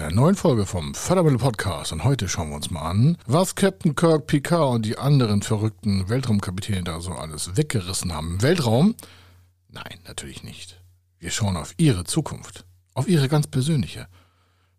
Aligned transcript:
einer 0.00 0.14
neuen 0.14 0.34
Folge 0.34 0.64
vom 0.64 0.94
Fördermittel 0.94 1.38
Podcast 1.38 1.92
und 1.92 2.04
heute 2.04 2.26
schauen 2.26 2.48
wir 2.48 2.56
uns 2.56 2.70
mal 2.70 2.88
an, 2.88 3.18
was 3.26 3.54
Captain 3.54 3.94
Kirk, 3.94 4.26
Picard 4.26 4.74
und 4.74 4.86
die 4.86 4.96
anderen 4.96 5.42
verrückten 5.42 6.08
Weltraumkapitäne 6.08 6.84
da 6.84 7.00
so 7.00 7.12
alles 7.12 7.56
weggerissen 7.56 8.14
haben 8.14 8.40
Weltraum. 8.40 8.94
Nein, 9.68 9.98
natürlich 10.06 10.42
nicht. 10.42 10.80
Wir 11.18 11.30
schauen 11.30 11.56
auf 11.56 11.74
ihre 11.76 12.04
Zukunft, 12.04 12.64
auf 12.94 13.08
ihre 13.08 13.28
ganz 13.28 13.46
persönliche. 13.46 14.06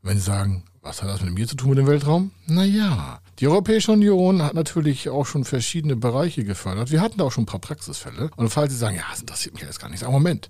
Wenn 0.02 0.18
Sie 0.18 0.24
sagen, 0.24 0.64
was 0.82 1.04
hat 1.04 1.10
das 1.10 1.22
mit 1.22 1.36
mir 1.36 1.48
zu 1.48 1.56
tun 1.56 1.70
mit 1.70 1.78
dem 1.78 1.88
Weltraum? 1.88 2.32
Naja, 2.48 3.22
die 3.38 3.48
Europäische 3.48 3.92
Union 3.92 4.42
hat 4.42 4.56
natürlich 4.56 5.10
auch 5.10 5.28
schon 5.28 5.46
verschiedene 5.46 5.96
Bereiche 5.96 6.44
gefördert. 6.44 6.90
Wir 6.90 7.02
hatten 7.02 7.20
da 7.20 7.26
auch 7.26 7.32
schon 7.32 7.44
ein 7.44 7.48
paar 7.48 7.60
Praxisfälle. 7.60 8.32
Und 8.38 8.50
falls 8.50 8.72
Sie 8.72 8.80
sagen, 8.80 8.96
ja, 8.96 9.06
das 9.12 9.20
interessiert 9.20 9.54
mich 9.54 9.64
jetzt 9.64 9.80
gar 9.80 9.90
nicht, 9.90 10.00
sagen, 10.00 10.14
Moment. 10.14 10.50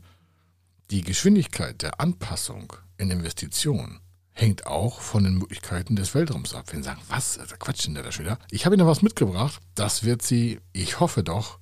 Die 0.91 1.01
Geschwindigkeit 1.01 1.81
der 1.81 1.99
Anpassung 1.99 2.72
in 2.97 3.11
Investitionen 3.11 3.99
hängt 4.41 4.66
auch 4.66 5.00
von 5.00 5.23
den 5.23 5.36
Möglichkeiten 5.36 5.95
des 5.95 6.16
Weltraums 6.16 6.54
ab. 6.55 6.66
Wenn 6.72 6.81
Sie 6.81 6.90
sagen, 6.90 7.02
was, 7.08 7.38
also 7.38 7.55
Quatsch 7.58 7.86
denn 7.86 7.94
da 7.94 8.12
schon 8.12 8.26
wieder? 8.26 8.40
Ich 8.50 8.66
habe 8.66 8.76
Ihnen 8.76 8.88
was 8.88 9.04
mitgebracht. 9.04 9.62
Das 9.76 10.04
wird 10.04 10.23
Sie, 10.23 10.59
ich 10.73 11.00
hoffe 11.00 11.23
doch, 11.23 11.59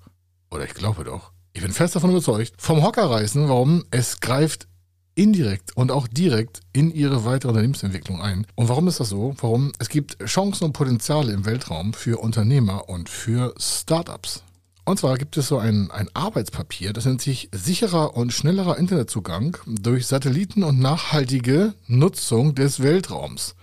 oder 0.49 0.63
ich 0.63 0.73
glaube 0.73 1.03
doch, 1.03 1.31
ich 1.53 1.61
bin 1.61 1.73
fest 1.73 1.95
davon 1.95 2.11
überzeugt, 2.11 2.53
vom 2.57 2.81
Hocker 2.81 3.09
reißen, 3.09 3.49
warum 3.49 3.83
es 3.91 4.21
greift 4.21 4.67
indirekt 5.13 5.75
und 5.75 5.91
auch 5.91 6.07
direkt 6.07 6.61
in 6.71 6.91
ihre 6.91 7.25
weitere 7.25 7.49
Unternehmensentwicklung 7.49 8.21
ein. 8.21 8.47
Und 8.55 8.69
warum 8.69 8.87
ist 8.87 9.01
das 9.01 9.09
so? 9.09 9.35
Warum? 9.41 9.73
Es 9.77 9.89
gibt 9.89 10.17
Chancen 10.25 10.63
und 10.63 10.73
Potenziale 10.73 11.33
im 11.33 11.45
Weltraum 11.45 11.93
für 11.93 12.19
Unternehmer 12.19 12.87
und 12.87 13.09
für 13.09 13.53
Startups. 13.57 14.43
Und 14.89 14.97
zwar 14.97 15.19
gibt 15.19 15.37
es 15.37 15.47
so 15.47 15.59
ein, 15.59 15.91
ein 15.91 16.09
Arbeitspapier, 16.15 16.93
das 16.93 17.05
nennt 17.05 17.21
sich 17.21 17.49
sicherer 17.53 18.15
und 18.15 18.33
schnellerer 18.33 18.79
Internetzugang 18.79 19.55
durch 19.67 20.07
Satelliten 20.07 20.63
und 20.63 20.79
nachhaltige 20.79 21.75
Nutzung 21.85 22.55
des 22.55 22.79
Weltraums. 22.79 23.53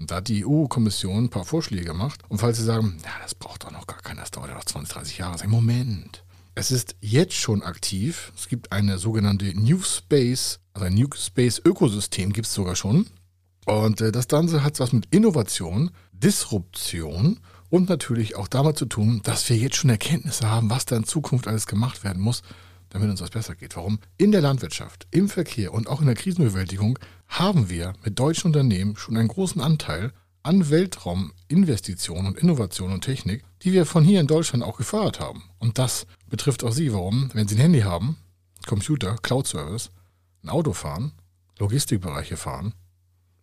Und 0.00 0.10
da 0.10 0.16
hat 0.16 0.26
die 0.26 0.44
EU-Kommission 0.44 1.26
ein 1.26 1.30
paar 1.30 1.44
Vorschläge 1.44 1.84
gemacht. 1.84 2.22
Und 2.28 2.38
falls 2.38 2.58
Sie 2.58 2.64
sagen, 2.64 2.98
ja, 3.04 3.10
das 3.22 3.36
braucht 3.36 3.62
doch 3.62 3.70
noch 3.70 3.86
gar 3.86 4.02
keiner, 4.02 4.22
das 4.22 4.32
dauert 4.32 4.48
ja 4.48 4.56
noch 4.56 4.64
20, 4.64 4.92
30 4.92 5.18
Jahre, 5.18 5.38
sag 5.38 5.44
ich, 5.44 5.52
Moment. 5.52 6.24
Es 6.56 6.72
ist 6.72 6.96
jetzt 7.00 7.34
schon 7.34 7.62
aktiv. 7.62 8.32
Es 8.36 8.48
gibt 8.48 8.72
eine 8.72 8.98
sogenannte 8.98 9.44
New 9.56 9.80
Space, 9.80 10.58
also 10.74 10.86
ein 10.86 10.94
New 10.94 11.06
Space 11.14 11.62
Ökosystem 11.64 12.32
gibt 12.32 12.48
es 12.48 12.54
sogar 12.54 12.74
schon. 12.74 13.06
Und 13.64 14.00
äh, 14.00 14.10
das 14.10 14.26
Ganze 14.26 14.64
hat 14.64 14.80
was 14.80 14.92
mit 14.92 15.06
Innovation, 15.14 15.92
Disruption 16.10 17.38
und 17.72 17.88
natürlich 17.88 18.36
auch 18.36 18.48
damit 18.48 18.76
zu 18.76 18.84
tun, 18.84 19.22
dass 19.24 19.48
wir 19.48 19.56
jetzt 19.56 19.76
schon 19.76 19.88
Erkenntnisse 19.88 20.48
haben, 20.48 20.68
was 20.68 20.84
da 20.84 20.94
in 20.94 21.04
Zukunft 21.04 21.48
alles 21.48 21.66
gemacht 21.66 22.04
werden 22.04 22.20
muss, 22.20 22.42
damit 22.90 23.08
uns 23.08 23.20
das 23.20 23.30
besser 23.30 23.54
geht. 23.54 23.76
Warum? 23.76 23.98
In 24.18 24.30
der 24.30 24.42
Landwirtschaft, 24.42 25.06
im 25.10 25.30
Verkehr 25.30 25.72
und 25.72 25.88
auch 25.88 26.00
in 26.00 26.06
der 26.06 26.14
Krisenbewältigung 26.14 26.98
haben 27.28 27.70
wir 27.70 27.94
mit 28.04 28.18
deutschen 28.18 28.48
Unternehmen 28.48 28.96
schon 28.98 29.16
einen 29.16 29.28
großen 29.28 29.62
Anteil 29.62 30.12
an 30.42 30.68
Weltrauminvestitionen 30.68 32.26
und 32.26 32.36
Innovation 32.36 32.92
und 32.92 33.04
Technik, 33.04 33.42
die 33.62 33.72
wir 33.72 33.86
von 33.86 34.04
hier 34.04 34.20
in 34.20 34.26
Deutschland 34.26 34.62
auch 34.62 34.76
gefördert 34.76 35.20
haben. 35.20 35.44
Und 35.58 35.78
das 35.78 36.06
betrifft 36.28 36.64
auch 36.64 36.72
Sie. 36.72 36.92
Warum? 36.92 37.30
Wenn 37.32 37.48
Sie 37.48 37.54
ein 37.54 37.62
Handy 37.62 37.80
haben, 37.80 38.18
Computer, 38.66 39.16
Cloud-Service, 39.22 39.90
ein 40.42 40.50
Auto 40.50 40.74
fahren, 40.74 41.12
Logistikbereiche 41.58 42.36
fahren, 42.36 42.74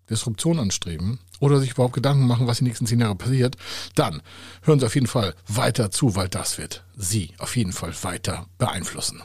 Disruption 0.10 0.60
anstreben 0.60 1.20
oder 1.40 1.60
sich 1.60 1.72
überhaupt 1.72 1.94
Gedanken 1.94 2.28
machen, 2.28 2.48
was 2.48 2.58
die 2.58 2.66
nächsten 2.66 2.86
zehn 2.86 3.00
Jahre 3.00 3.16
passiert, 3.16 3.56
dann 3.96 4.22
hören 4.64 4.80
Sie 4.80 4.86
auf 4.86 4.96
jeden 4.96 5.08
Fall 5.08 5.34
weiter 5.48 5.92
zu, 5.92 6.16
weil 6.16 6.30
das 6.30 6.58
wird 6.58 6.84
Sie 6.96 7.32
auf 7.38 7.56
jeden 7.56 7.74
Fall 7.74 7.94
weiter 8.02 8.48
beeinflussen. 8.58 9.22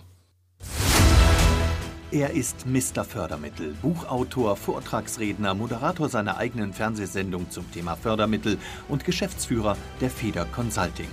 Er 2.11 2.31
ist 2.31 2.65
Mr. 2.65 3.05
Fördermittel, 3.05 3.75
Buchautor, 3.83 4.55
Vortragsredner, 4.55 5.53
Moderator 5.55 6.09
seiner 6.09 6.37
eigenen 6.37 6.73
Fernsehsendung 6.73 7.51
zum 7.51 7.69
Thema 7.73 7.97
Fördermittel 7.97 8.57
und 8.89 9.05
Geschäftsführer 9.05 9.77
der 10.01 10.11
Feder 10.11 10.45
Consulting. 10.45 11.09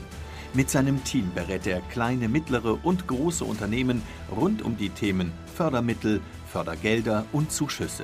Mit 0.53 0.69
seinem 0.69 1.03
Team 1.03 1.31
berät 1.33 1.65
er 1.65 1.79
kleine, 1.91 2.27
mittlere 2.27 2.77
und 2.85 3.07
große 3.07 3.43
Unternehmen 3.43 4.03
rund 4.35 4.61
um 4.61 4.77
die 4.77 4.89
Themen 4.89 5.31
Fördermittel, 5.55 6.21
Fördergelder 6.51 7.25
und 7.31 7.51
Zuschüsse. 7.51 8.03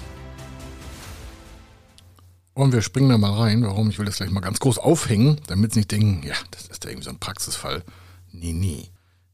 Und 2.53 2.73
wir 2.73 2.81
springen 2.81 3.09
da 3.09 3.17
mal 3.17 3.33
rein. 3.33 3.63
Warum? 3.63 3.89
Ich 3.89 3.99
will 3.99 4.05
das 4.05 4.17
gleich 4.17 4.31
mal 4.31 4.41
ganz 4.41 4.59
groß 4.59 4.77
aufhängen, 4.77 5.39
damit 5.47 5.73
Sie 5.73 5.79
nicht 5.79 5.91
denken, 5.91 6.25
ja, 6.25 6.35
das 6.51 6.67
ist 6.67 6.83
ja 6.83 6.89
irgendwie 6.89 7.05
so 7.05 7.11
ein 7.11 7.19
Praxisfall. 7.19 7.83
Nee, 8.31 8.53
nee. 8.53 8.89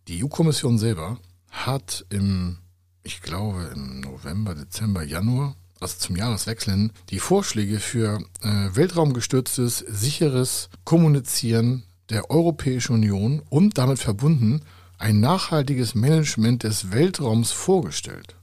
Die 0.07 0.23
EU-Kommission 0.23 0.77
selber 0.77 1.17
hat 1.49 2.05
im, 2.09 2.57
ich 3.03 3.21
glaube, 3.21 3.71
im 3.73 4.01
November, 4.01 4.55
Dezember, 4.55 5.03
Januar, 5.03 5.55
also 5.79 5.95
zum 5.97 6.15
Jahreswechsel 6.15 6.91
die 7.09 7.19
Vorschläge 7.19 7.79
für 7.79 8.19
äh, 8.41 8.69
weltraumgestütztes, 8.73 9.79
sicheres 9.79 10.69
Kommunizieren 10.85 11.83
der 12.09 12.29
Europäischen 12.29 12.93
Union 12.93 13.41
und 13.49 13.77
damit 13.77 13.99
verbunden 13.99 14.61
ein 14.97 15.19
nachhaltiges 15.19 15.93
Management 15.93 16.63
des 16.63 16.91
Weltraums 16.91 17.51
vorgestellt. 17.51 18.35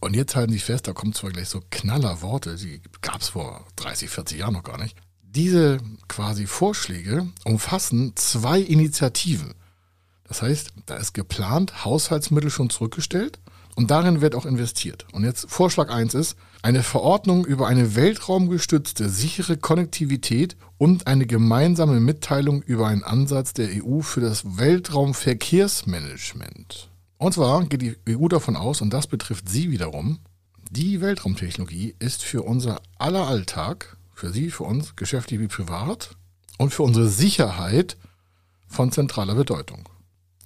Und 0.00 0.14
jetzt 0.14 0.36
halten 0.36 0.52
Sie 0.52 0.58
fest, 0.58 0.86
da 0.86 0.92
kommen 0.92 1.12
zwar 1.12 1.30
gleich 1.30 1.48
so 1.48 1.60
knaller 1.70 2.22
Worte, 2.22 2.56
die 2.56 2.80
gab 3.00 3.20
es 3.20 3.30
vor 3.30 3.66
30, 3.76 4.08
40 4.08 4.38
Jahren 4.38 4.54
noch 4.54 4.62
gar 4.62 4.78
nicht. 4.78 4.96
Diese 5.22 5.78
quasi 6.06 6.46
Vorschläge 6.46 7.26
umfassen 7.44 8.12
zwei 8.14 8.60
Initiativen. 8.60 9.54
Das 10.24 10.42
heißt, 10.42 10.72
da 10.86 10.96
ist 10.96 11.14
geplant, 11.14 11.84
Haushaltsmittel 11.84 12.50
schon 12.50 12.70
zurückgestellt 12.70 13.40
und 13.74 13.90
darin 13.90 14.20
wird 14.20 14.34
auch 14.34 14.46
investiert. 14.46 15.06
Und 15.12 15.24
jetzt 15.24 15.50
Vorschlag 15.50 15.90
1 15.90 16.14
ist, 16.14 16.36
eine 16.62 16.82
Verordnung 16.82 17.46
über 17.46 17.68
eine 17.68 17.94
weltraumgestützte, 17.94 19.08
sichere 19.08 19.56
Konnektivität 19.56 20.56
und 20.76 21.06
eine 21.06 21.26
gemeinsame 21.26 22.00
Mitteilung 22.00 22.62
über 22.62 22.88
einen 22.88 23.04
Ansatz 23.04 23.52
der 23.52 23.84
EU 23.84 24.00
für 24.00 24.20
das 24.20 24.58
Weltraumverkehrsmanagement. 24.58 26.90
Und 27.18 27.34
zwar 27.34 27.64
geht 27.66 27.82
die 27.82 27.96
EU 28.08 28.28
davon 28.28 28.56
aus, 28.56 28.80
und 28.80 28.90
das 28.92 29.08
betrifft 29.08 29.48
Sie 29.48 29.70
wiederum, 29.70 30.20
die 30.70 31.00
Weltraumtechnologie 31.00 31.94
ist 31.98 32.22
für 32.22 32.42
unser 32.42 32.80
aller 32.98 33.26
Alltag, 33.26 33.96
für 34.14 34.30
Sie, 34.30 34.50
für 34.50 34.64
uns, 34.64 34.96
geschäftlich 34.96 35.40
wie 35.40 35.48
privat 35.48 36.16
und 36.58 36.72
für 36.72 36.82
unsere 36.82 37.08
Sicherheit 37.08 37.96
von 38.68 38.92
zentraler 38.92 39.34
Bedeutung. 39.34 39.88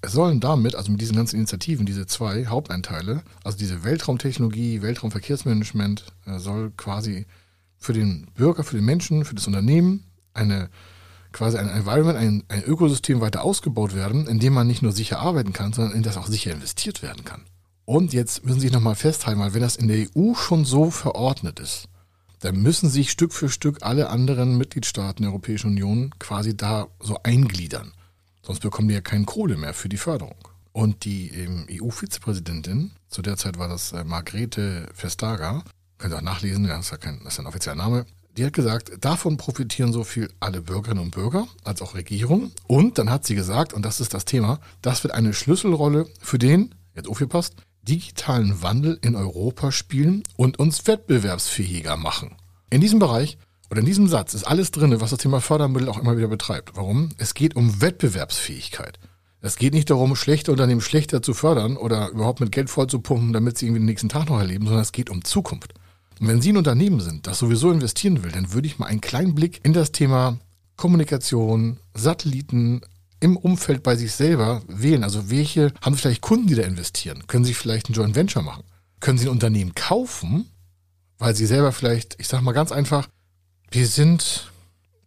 Es 0.00 0.12
sollen 0.12 0.40
damit, 0.40 0.74
also 0.74 0.90
mit 0.90 1.00
diesen 1.00 1.16
ganzen 1.16 1.36
Initiativen, 1.36 1.86
diese 1.86 2.06
zwei 2.06 2.46
Haupteinteile, 2.46 3.22
also 3.44 3.58
diese 3.58 3.84
Weltraumtechnologie, 3.84 4.82
Weltraumverkehrsmanagement, 4.82 6.06
äh, 6.26 6.38
soll 6.38 6.72
quasi 6.76 7.26
für 7.78 7.92
den 7.92 8.26
Bürger, 8.34 8.64
für 8.64 8.76
den 8.76 8.84
Menschen, 8.84 9.24
für 9.24 9.34
das 9.34 9.46
Unternehmen 9.46 10.04
eine 10.34 10.70
quasi 11.32 11.58
ein 11.58 11.68
Environment, 11.68 12.18
ein, 12.18 12.44
ein 12.48 12.64
Ökosystem 12.64 13.20
weiter 13.20 13.42
ausgebaut 13.42 13.94
werden, 13.94 14.26
in 14.26 14.38
dem 14.38 14.52
man 14.52 14.66
nicht 14.66 14.82
nur 14.82 14.92
sicher 14.92 15.20
arbeiten 15.20 15.52
kann, 15.52 15.72
sondern 15.72 15.94
in 15.94 16.02
das 16.02 16.16
auch 16.16 16.26
sicher 16.26 16.52
investiert 16.52 17.02
werden 17.02 17.24
kann. 17.24 17.42
Und 17.84 18.12
jetzt 18.12 18.44
müssen 18.44 18.60
Sie 18.60 18.68
sich 18.68 18.72
nochmal 18.72 18.94
festhalten, 18.94 19.40
weil 19.40 19.54
wenn 19.54 19.62
das 19.62 19.76
in 19.76 19.88
der 19.88 20.06
EU 20.16 20.34
schon 20.34 20.64
so 20.64 20.90
verordnet 20.90 21.58
ist, 21.58 21.88
dann 22.40 22.56
müssen 22.56 22.88
sich 22.88 23.10
Stück 23.10 23.32
für 23.32 23.48
Stück 23.48 23.78
alle 23.82 24.10
anderen 24.10 24.58
Mitgliedstaaten 24.58 25.22
der 25.22 25.30
Europäischen 25.30 25.68
Union 25.68 26.12
quasi 26.18 26.56
da 26.56 26.88
so 27.00 27.18
eingliedern. 27.22 27.92
Sonst 28.42 28.60
bekommen 28.60 28.88
die 28.88 28.94
ja 28.94 29.00
keine 29.00 29.24
Kohle 29.24 29.56
mehr 29.56 29.74
für 29.74 29.88
die 29.88 29.96
Förderung. 29.96 30.36
Und 30.72 31.04
die 31.04 31.28
ähm, 31.28 31.66
EU-Vizepräsidentin, 31.70 32.92
zu 33.08 33.22
der 33.22 33.36
Zeit 33.36 33.58
war 33.58 33.68
das 33.68 33.92
äh, 33.92 34.04
Margrethe 34.04 34.88
Vestager, 34.96 35.62
könnt 35.98 36.14
ihr 36.14 36.16
auch 36.16 36.22
nachlesen, 36.22 36.66
das 36.66 36.86
ist 36.86 36.90
ja 36.90 36.96
kein, 36.96 37.20
das 37.22 37.34
ist 37.34 37.40
ein 37.40 37.46
offizieller 37.46 37.76
Name, 37.76 38.06
die 38.36 38.44
hat 38.44 38.52
gesagt, 38.52 38.92
davon 39.00 39.36
profitieren 39.36 39.92
so 39.92 40.04
viel 40.04 40.30
alle 40.40 40.62
Bürgerinnen 40.62 41.02
und 41.02 41.14
Bürger 41.14 41.46
als 41.64 41.82
auch 41.82 41.94
Regierung. 41.94 42.50
Und 42.66 42.98
dann 42.98 43.10
hat 43.10 43.26
sie 43.26 43.34
gesagt, 43.34 43.72
und 43.72 43.84
das 43.84 44.00
ist 44.00 44.14
das 44.14 44.24
Thema, 44.24 44.58
das 44.80 45.04
wird 45.04 45.14
eine 45.14 45.34
Schlüsselrolle 45.34 46.06
für 46.20 46.38
den, 46.38 46.74
jetzt 46.94 47.08
aufgepasst, 47.08 47.56
digitalen 47.82 48.62
Wandel 48.62 48.98
in 49.02 49.16
Europa 49.16 49.72
spielen 49.72 50.22
und 50.36 50.58
uns 50.58 50.86
wettbewerbsfähiger 50.86 51.96
machen. 51.96 52.36
In 52.70 52.80
diesem 52.80 52.98
Bereich 52.98 53.38
oder 53.70 53.80
in 53.80 53.86
diesem 53.86 54.06
Satz 54.06 54.34
ist 54.34 54.44
alles 54.44 54.70
drin, 54.70 55.00
was 55.00 55.10
das 55.10 55.18
Thema 55.18 55.40
Fördermittel 55.40 55.88
auch 55.88 55.98
immer 55.98 56.16
wieder 56.16 56.28
betreibt. 56.28 56.76
Warum? 56.76 57.10
Es 57.18 57.34
geht 57.34 57.56
um 57.56 57.80
Wettbewerbsfähigkeit. 57.80 58.98
Es 59.40 59.56
geht 59.56 59.74
nicht 59.74 59.90
darum, 59.90 60.14
schlechte 60.14 60.52
Unternehmen 60.52 60.80
schlechter 60.80 61.20
zu 61.20 61.34
fördern 61.34 61.76
oder 61.76 62.10
überhaupt 62.10 62.40
mit 62.40 62.52
Geld 62.52 62.70
vollzupumpen, 62.70 63.32
damit 63.32 63.58
sie 63.58 63.66
irgendwie 63.66 63.80
den 63.80 63.86
nächsten 63.86 64.08
Tag 64.08 64.28
noch 64.28 64.38
erleben, 64.38 64.66
sondern 64.66 64.82
es 64.82 64.92
geht 64.92 65.10
um 65.10 65.24
Zukunft. 65.24 65.74
Und 66.22 66.28
wenn 66.28 66.40
Sie 66.40 66.52
ein 66.52 66.56
Unternehmen 66.56 67.00
sind, 67.00 67.26
das 67.26 67.40
sowieso 67.40 67.72
investieren 67.72 68.22
will, 68.22 68.30
dann 68.30 68.52
würde 68.52 68.68
ich 68.68 68.78
mal 68.78 68.86
einen 68.86 69.00
kleinen 69.00 69.34
Blick 69.34 69.58
in 69.64 69.72
das 69.72 69.90
Thema 69.90 70.38
Kommunikation, 70.76 71.78
Satelliten 71.94 72.80
im 73.18 73.36
Umfeld 73.36 73.82
bei 73.82 73.96
sich 73.96 74.12
selber 74.12 74.62
wählen. 74.68 75.02
Also 75.02 75.30
welche 75.30 75.72
haben 75.80 75.96
vielleicht 75.96 76.20
Kunden, 76.20 76.46
die 76.46 76.54
da 76.54 76.62
investieren? 76.62 77.26
Können 77.26 77.44
Sie 77.44 77.54
vielleicht 77.54 77.90
ein 77.90 77.94
Joint 77.94 78.14
Venture 78.14 78.44
machen? 78.44 78.62
Können 79.00 79.18
Sie 79.18 79.26
ein 79.26 79.32
Unternehmen 79.32 79.74
kaufen, 79.74 80.46
weil 81.18 81.34
Sie 81.34 81.44
selber 81.44 81.72
vielleicht, 81.72 82.14
ich 82.20 82.28
sage 82.28 82.44
mal 82.44 82.52
ganz 82.52 82.70
einfach, 82.70 83.08
wir 83.72 83.88
sind, 83.88 84.52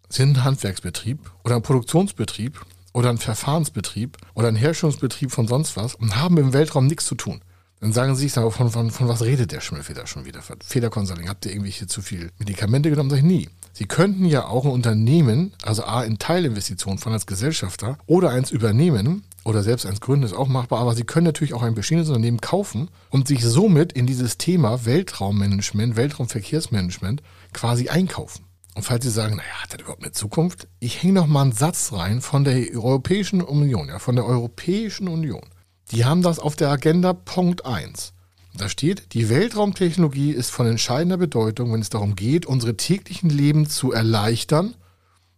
sind 0.10 0.40
ein 0.40 0.44
Handwerksbetrieb 0.44 1.32
oder 1.46 1.56
ein 1.56 1.62
Produktionsbetrieb 1.62 2.60
oder 2.92 3.10
ein 3.10 3.20
Verfahrensbetrieb 3.20 4.18
oder 4.34 4.50
ein 4.50 4.58
Herstellungsbetrieb 4.58 5.32
von 5.32 5.48
sonst 5.48 5.78
was 5.78 5.96
und 5.96 6.18
haben 6.18 6.38
im 6.38 6.52
Weltraum 6.52 6.88
nichts 6.88 7.06
zu 7.06 7.16
tun. 7.16 7.42
Dann 7.82 7.94
sagen 7.94 8.16
sie 8.16 8.28
sich, 8.28 8.34
von, 8.34 8.52
von, 8.52 8.92
von 8.92 9.08
was 9.08 9.22
redet 9.22 9.52
der 9.52 9.62
Schimmelfeder 9.62 10.08
schon 10.08 10.26
wieder? 10.26 10.42
Federkonsulting, 10.42 11.30
habt 11.30 11.46
ihr 11.46 11.52
irgendwelche 11.52 11.88
zu 11.88 12.02
viel 12.02 12.32
Medikamente 12.40 12.90
genommen? 12.90 13.10
Sag 13.10 13.18
ich 13.18 13.24
nie. 13.24 13.50
Sie 13.74 13.86
könnten 13.86 14.24
ja 14.24 14.48
auch 14.48 14.64
ein 14.64 14.72
Unternehmen, 14.72 15.54
also 15.64 15.84
A, 15.84 16.04
in 16.04 16.18
Teilinvestitionen 16.18 16.98
von 16.98 17.12
als 17.12 17.26
Gesellschafter 17.26 17.98
oder 18.06 18.30
eins 18.30 18.50
übernehmen 18.50 19.26
oder 19.44 19.64
selbst 19.64 19.86
eins 19.86 20.00
gründen, 20.00 20.26
ist 20.26 20.34
auch 20.34 20.48
machbar, 20.48 20.80
aber 20.80 20.96
Sie 20.96 21.04
können 21.04 21.26
natürlich 21.26 21.54
auch 21.54 21.62
ein 21.62 21.76
bestehendes 21.76 22.08
Unternehmen 22.08 22.40
kaufen 22.40 22.90
und 23.10 23.28
sich 23.28 23.44
somit 23.44 23.92
in 23.92 24.08
dieses 24.08 24.38
Thema 24.38 24.86
Weltraummanagement, 24.86 25.98
Weltraumverkehrsmanagement 25.98 27.22
quasi 27.52 27.90
einkaufen. 27.90 28.46
Und 28.76 28.84
falls 28.84 29.04
Sie 29.04 29.12
sagen, 29.12 29.36
naja, 29.36 29.62
hat 29.62 29.74
das 29.74 29.82
überhaupt 29.82 30.04
eine 30.04 30.14
Zukunft? 30.14 30.68
Ich 30.80 31.04
hänge 31.04 31.14
noch 31.14 31.28
mal 31.28 31.42
einen 31.42 31.52
Satz 31.52 31.92
rein 31.92 32.22
von 32.22 32.46
der 32.46 32.56
Europäischen 32.74 33.42
Union, 33.42 33.90
ja, 33.90 34.00
von 34.00 34.16
der 34.16 34.26
Europäischen 34.26 35.10
Union. 35.10 35.44
Die 35.92 36.06
haben 36.06 36.24
das 36.24 36.40
auf 36.40 36.56
der 36.56 36.70
Agenda 36.70 37.14
Punkt 37.14 37.66
1. 37.66 38.14
Da 38.58 38.70
steht, 38.70 39.14
die 39.14 39.30
Weltraumtechnologie 39.30 40.32
ist 40.32 40.50
von 40.50 40.66
entscheidender 40.66 41.18
Bedeutung, 41.18 41.74
wenn 41.74 41.82
es 41.82 41.90
darum 41.90 42.16
geht, 42.16 42.46
unsere 42.46 42.76
täglichen 42.76 43.30
Leben 43.30 43.70
zu 43.70 43.92
erleichtern 43.92 44.76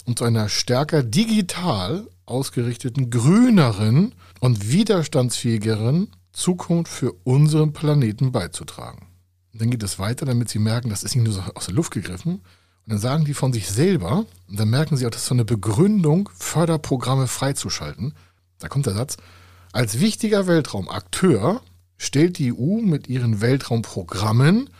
und 0.05 0.19
zu 0.19 0.25
einer 0.25 0.47
stärker 0.49 1.03
digital 1.03 2.07
ausgerichteten, 2.25 3.09
grüneren 3.09 4.13
und 4.39 4.71
widerstandsfähigeren 4.71 6.11
Zukunft 6.31 6.91
für 6.91 7.13
unseren 7.23 7.73
Planeten 7.73 8.31
beizutragen. 8.31 9.07
Und 9.51 9.61
dann 9.61 9.71
geht 9.71 9.83
es 9.83 9.99
weiter, 9.99 10.25
damit 10.25 10.49
sie 10.49 10.59
merken, 10.59 10.89
das 10.89 11.03
ist 11.03 11.15
nicht 11.15 11.25
nur 11.25 11.33
so 11.33 11.41
aus 11.55 11.65
der 11.65 11.73
Luft 11.73 11.91
gegriffen. 11.91 12.35
Und 12.35 12.93
dann 12.93 12.99
sagen 12.99 13.25
die 13.25 13.33
von 13.33 13.51
sich 13.51 13.67
selber, 13.67 14.25
und 14.47 14.59
dann 14.59 14.69
merken 14.69 14.95
sie 14.95 15.05
auch, 15.05 15.11
das 15.11 15.23
ist 15.23 15.27
so 15.27 15.35
eine 15.35 15.45
Begründung, 15.45 16.29
Förderprogramme 16.37 17.27
freizuschalten. 17.27 18.13
Da 18.59 18.69
kommt 18.69 18.85
der 18.85 18.93
Satz, 18.93 19.17
als 19.77 19.99
wichtiger 19.99 20.47
Weltraumakteur 20.47 21.61
stellt 21.97 22.39
die 22.39 22.51
EU 22.51 22.81
mit 22.81 23.07
ihren 23.07 23.41
Weltraumprogrammen, 23.41 24.71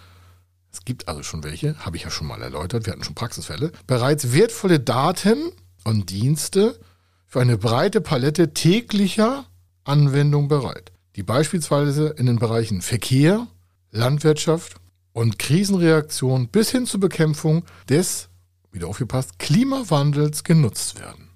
es 0.72 0.86
gibt 0.86 1.08
also 1.08 1.22
schon 1.22 1.44
welche, 1.44 1.78
habe 1.86 1.98
ich 1.98 2.04
ja 2.04 2.10
schon 2.10 2.26
mal 2.26 2.42
erläutert, 2.42 2.88
wir 2.88 2.94
hatten 2.94 3.04
schon 3.04 3.14
Praxisfälle, 3.14 3.72
bereits 3.86 4.34
wertvolle 4.34 4.80
Daten 4.80 5.52
und 5.84 6.10
Dienste 6.10 6.80
für 7.28 7.40
eine 7.40 7.60
breite 7.60 8.02
Palette 8.02 8.56
täglicher 8.56 9.46
Anwendung 9.84 10.48
bereit, 10.48 10.92
die 11.16 11.22
beispielsweise 11.22 12.16
in 12.18 12.26
den 12.26 12.40
Bereichen 12.40 12.82
Verkehr, 12.82 13.46
Landwirtschaft 13.92 14.78
und 15.14 15.38
Krisenreaktion 15.38 16.48
bis 16.48 16.72
hin 16.72 16.88
zur 16.88 17.02
Bekämpfung 17.02 17.66
des, 17.88 18.30
wieder 18.72 18.88
aufgepasst, 18.88 19.38
Klimawandels 19.38 20.44
genutzt 20.44 21.00
werden. 21.00 21.30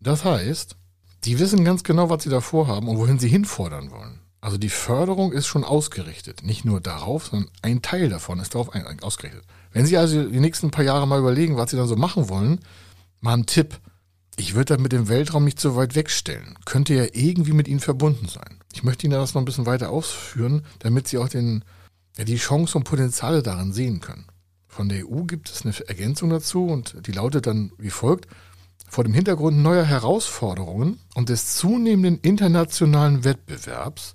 Das 0.00 0.24
heißt, 0.24 0.74
die 1.24 1.38
wissen 1.38 1.64
ganz 1.64 1.84
genau, 1.84 2.10
was 2.10 2.22
sie 2.22 2.30
da 2.30 2.40
vorhaben 2.40 2.88
und 2.88 2.98
wohin 2.98 3.18
sie 3.18 3.28
hinfordern 3.28 3.90
wollen. 3.90 4.20
Also 4.40 4.58
die 4.58 4.68
Förderung 4.68 5.32
ist 5.32 5.46
schon 5.46 5.64
ausgerichtet. 5.64 6.42
Nicht 6.42 6.66
nur 6.66 6.80
darauf, 6.80 7.28
sondern 7.28 7.50
ein 7.62 7.80
Teil 7.80 8.10
davon 8.10 8.40
ist 8.40 8.54
darauf 8.54 8.68
ausgerichtet. 9.00 9.42
Wenn 9.72 9.86
Sie 9.86 9.96
also 9.96 10.22
die 10.22 10.38
nächsten 10.38 10.70
paar 10.70 10.84
Jahre 10.84 11.08
mal 11.08 11.18
überlegen, 11.18 11.56
was 11.56 11.70
Sie 11.70 11.78
dann 11.78 11.88
so 11.88 11.96
machen 11.96 12.28
wollen, 12.28 12.60
mal 13.20 13.32
ein 13.32 13.46
Tipp. 13.46 13.80
Ich 14.36 14.54
würde 14.54 14.74
das 14.74 14.82
mit 14.82 14.92
dem 14.92 15.08
Weltraum 15.08 15.44
nicht 15.44 15.58
so 15.58 15.76
weit 15.76 15.94
wegstellen. 15.94 16.58
Könnte 16.66 16.92
ja 16.92 17.06
irgendwie 17.12 17.52
mit 17.52 17.68
Ihnen 17.68 17.80
verbunden 17.80 18.28
sein. 18.28 18.60
Ich 18.74 18.82
möchte 18.82 19.06
Ihnen 19.06 19.18
das 19.18 19.32
noch 19.32 19.40
ein 19.40 19.46
bisschen 19.46 19.64
weiter 19.64 19.88
ausführen, 19.88 20.66
damit 20.80 21.08
Sie 21.08 21.16
auch 21.16 21.28
den, 21.30 21.64
ja, 22.18 22.24
die 22.24 22.36
Chance 22.36 22.76
und 22.76 22.84
Potenziale 22.84 23.42
darin 23.42 23.72
sehen 23.72 24.00
können. 24.00 24.26
Von 24.68 24.90
der 24.90 25.08
EU 25.08 25.22
gibt 25.22 25.48
es 25.48 25.64
eine 25.64 25.74
Ergänzung 25.88 26.28
dazu 26.28 26.66
und 26.66 27.06
die 27.06 27.12
lautet 27.12 27.46
dann 27.46 27.72
wie 27.78 27.88
folgt. 27.88 28.28
Vor 28.94 29.02
dem 29.02 29.12
Hintergrund 29.12 29.58
neuer 29.58 29.82
Herausforderungen 29.82 31.00
und 31.16 31.28
des 31.28 31.56
zunehmenden 31.56 32.20
internationalen 32.20 33.24
Wettbewerbs 33.24 34.14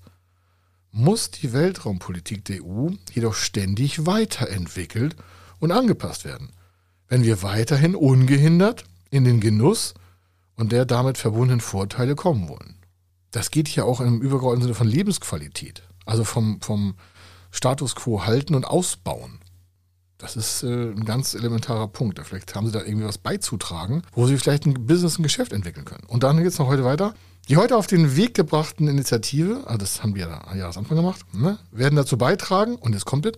muss 0.94 1.32
die 1.32 1.52
Weltraumpolitik 1.52 2.46
der 2.46 2.64
EU 2.64 2.92
jedoch 3.12 3.34
ständig 3.34 4.06
weiterentwickelt 4.06 5.18
und 5.60 5.74
angepasst 5.74 6.24
werden, 6.24 6.54
wenn 7.10 7.26
wir 7.26 7.44
weiterhin 7.44 7.94
ungehindert 7.94 8.86
in 9.10 9.26
den 9.26 9.42
Genuss 9.42 9.96
und 10.56 10.72
der 10.72 10.86
damit 10.86 11.18
verbundenen 11.18 11.60
Vorteile 11.60 12.16
kommen 12.16 12.48
wollen. 12.48 12.78
Das 13.32 13.52
geht 13.52 13.68
hier 13.68 13.84
auch 13.84 14.00
im 14.00 14.22
übergeordneten 14.22 14.64
Sinne 14.64 14.76
von 14.76 14.88
Lebensqualität, 14.88 15.84
also 16.06 16.24
vom, 16.24 16.62
vom 16.62 16.96
Status 17.52 17.96
quo 17.96 18.26
halten 18.26 18.56
und 18.56 18.64
ausbauen. 18.64 19.40
Das 20.20 20.36
ist 20.36 20.64
äh, 20.64 20.68
ein 20.68 21.06
ganz 21.06 21.34
elementarer 21.34 21.88
Punkt. 21.88 22.20
Vielleicht 22.20 22.54
haben 22.54 22.68
Sie 22.68 22.74
da 22.74 22.84
irgendwie 22.84 23.08
was 23.08 23.18
beizutragen, 23.18 24.04
wo 24.12 24.28
Sie 24.28 24.38
vielleicht 24.38 24.66
ein 24.66 24.86
Business, 24.86 25.18
ein 25.18 25.24
Geschäft 25.24 25.54
entwickeln 25.54 25.86
können. 25.86 26.04
Und 26.08 26.24
dann 26.24 26.38
geht 26.38 26.48
es 26.48 26.60
noch 26.60 26.68
heute 26.68 26.84
weiter. 26.84 27.16
Die 27.48 27.56
heute 27.56 27.78
auf 27.78 27.88
den 27.88 28.18
Weg 28.18 28.36
gebrachten 28.36 28.88
Initiative, 28.90 29.64
also 29.66 29.78
das 29.78 30.04
haben 30.04 30.14
wir 30.14 30.28
ja 30.28 30.48
am 30.48 30.58
Jahresanfang 30.58 30.98
gemacht, 30.98 31.22
ne, 31.34 31.58
werden 31.72 31.96
dazu 31.96 32.18
beitragen, 32.18 32.76
und 32.76 32.94
jetzt 32.94 33.06
kommt 33.06 33.26
es, 33.26 33.32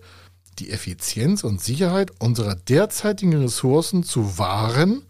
die 0.58 0.70
Effizienz 0.70 1.44
und 1.44 1.62
Sicherheit 1.62 2.10
unserer 2.20 2.56
derzeitigen 2.56 3.34
Ressourcen 3.34 4.02
zu 4.02 4.36
wahren 4.36 5.02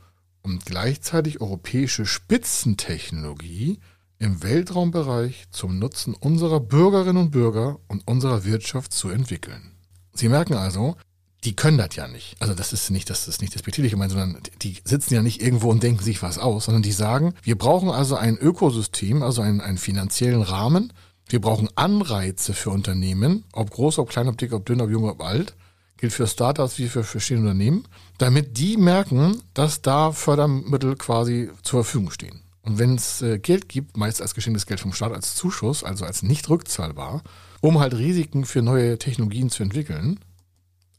und 0.43 0.67
gleichzeitig 0.67 1.41
europäische 1.41 2.05
Spitzentechnologie 2.05 3.81
im 4.19 4.43
Weltraumbereich 4.43 5.47
zum 5.51 5.79
Nutzen 5.79 6.15
unserer 6.15 6.61
Bürgerinnen 6.61 7.17
und 7.17 7.31
Bürger 7.31 7.81
und 7.89 8.07
unserer 8.07 8.45
Wirtschaft 8.45 8.93
zu 8.93 9.09
entwickeln. 9.09 9.73
Sie 10.13 10.29
merken 10.29 10.55
also, 10.55 10.97
die 11.45 11.57
können 11.57 11.79
das 11.79 11.97
ja 11.97 12.07
nicht. 12.07 12.37
Also 12.39 12.55
das 12.55 12.73
ist 12.73 12.91
nicht, 12.91 13.11
das 13.11 13.27
ist 13.27 13.41
nicht 13.41 13.55
despektierlich 13.55 13.93
gemeint, 13.93 14.13
sondern 14.13 14.39
die 14.63 14.77
sitzen 14.85 15.15
ja 15.15 15.23
nicht 15.23 15.43
irgendwo 15.43 15.71
und 15.71 15.83
denken 15.83 16.03
sich 16.03 16.23
was 16.23 16.39
aus, 16.39 16.67
sondern 16.67 16.83
die 16.83 16.93
sagen, 16.93 17.35
wir 17.43 17.59
brauchen 17.59 17.91
also 17.91 18.17
ein 18.17 18.39
Ökosystem, 18.39 19.23
also 19.23 19.43
einen, 19.43 19.61
einen 19.61 19.79
finanziellen 19.79 20.43
Rahmen. 20.43 20.93
Wir 21.29 21.41
brauchen 21.41 21.69
Anreize 21.75 22.55
für 22.55 22.71
Unternehmen, 22.71 23.45
ob 23.53 23.71
groß, 23.71 23.99
ob 23.99 24.11
klein, 24.11 24.29
ob 24.29 24.39
dick, 24.39 24.53
ob 24.53 24.67
dünn, 24.67 24.81
ob 24.81 24.91
jung, 24.91 25.09
ob 25.09 25.23
alt. 25.23 25.55
Gilt 25.97 26.13
für 26.13 26.27
Startups 26.27 26.79
wie 26.79 26.89
für 26.89 27.05
verschiedene 27.05 27.49
Unternehmen, 27.49 27.87
damit 28.19 28.59
die 28.59 28.77
merken, 28.77 29.41
dass 29.55 29.83
da 29.83 30.13
Fördermittel 30.13 30.97
quasi 30.97 31.51
zur 31.63 31.85
Verfügung 31.85 32.11
stehen. 32.11 32.43
Und 32.63 32.79
wenn 32.79 32.95
es 32.95 33.23
äh, 33.23 33.39
Geld 33.39 33.69
gibt, 33.69 33.97
meist 33.97 34.23
als 34.23 34.35
geschenktes 34.35 34.67
Geld 34.67 34.81
vom 34.81 34.93
Staat 34.93 35.13
als 35.13 35.35
Zuschuss, 35.35 35.83
also 35.83 36.05
als 36.05 36.23
nicht 36.23 36.49
rückzahlbar, 36.49 37.23
um 37.61 37.81
halt 37.81 37.95
Risiken 37.95 38.45
für 38.45 38.63
neue 38.63 38.99
Technologien 38.99 39.51
zu 39.51 39.63
entwickeln, 39.63 40.21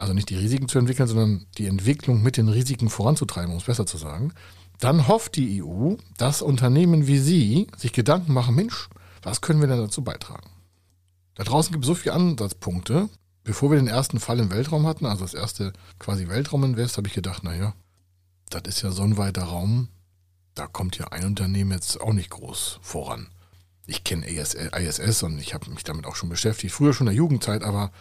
also 0.04 0.14
nicht 0.14 0.30
die 0.30 0.36
Risiken 0.36 0.68
zu 0.68 0.78
entwickeln, 0.80 1.08
sondern 1.08 1.46
die 1.58 1.66
Entwicklung 1.66 2.22
mit 2.22 2.36
den 2.36 2.50
Risiken 2.50 2.90
voranzutreiben, 2.90 3.52
um 3.52 3.58
es 3.58 3.64
besser 3.64 3.86
zu 3.86 3.98
sagen, 3.98 4.34
dann 4.80 5.08
hofft 5.08 5.38
die 5.38 5.64
EU, 5.64 5.96
dass 6.18 6.42
Unternehmen 6.42 7.08
wie 7.08 7.20
Sie 7.20 7.68
sich 7.78 7.94
Gedanken 7.94 8.34
machen, 8.34 8.54
Mensch, 8.54 8.90
was 9.22 9.40
können 9.40 9.62
wir 9.62 9.70
denn 9.70 9.78
dazu 9.80 10.04
beitragen? 10.04 10.50
Da 11.36 11.46
draußen 11.46 11.72
gibt 11.72 11.86
es 11.86 11.88
so 11.88 11.96
viele 11.96 12.16
Ansatzpunkte. 12.16 13.10
Bevor 13.46 13.72
wir 13.72 13.78
den 13.78 13.88
ersten 13.88 14.20
Fall 14.20 14.40
im 14.40 14.52
Weltraum 14.52 14.86
hatten, 14.88 15.06
also 15.06 15.24
das 15.24 15.34
erste 15.34 15.72
quasi 16.00 16.28
Weltrauminvest, 16.28 16.98
habe 16.98 17.08
ich 17.08 17.14
gedacht, 17.14 17.44
naja, 17.44 17.74
das 18.50 18.64
ist 18.66 18.82
ja 18.82 18.92
so 18.92 19.04
ein 19.04 19.18
weiter 19.18 19.44
Raum, 19.44 19.88
da 20.54 20.68
kommt 20.68 20.98
ja 20.98 21.08
ein 21.08 21.26
Unternehmen 21.26 21.72
jetzt 21.72 22.00
auch 22.00 22.14
nicht 22.14 22.30
groß 22.30 22.80
voran. 22.82 23.30
Ich 23.86 24.04
kenne 24.04 24.28
ISS 24.28 25.24
und 25.24 25.40
ich 25.40 25.54
habe 25.54 25.70
mich 25.72 25.84
damit 25.84 26.06
auch 26.06 26.16
schon 26.16 26.30
beschäftigt, 26.30 26.74
früher 26.74 26.94
schon 26.94 27.08
in 27.08 27.12
der 27.12 27.18
Jugendzeit, 27.18 27.64
aber 27.64 27.92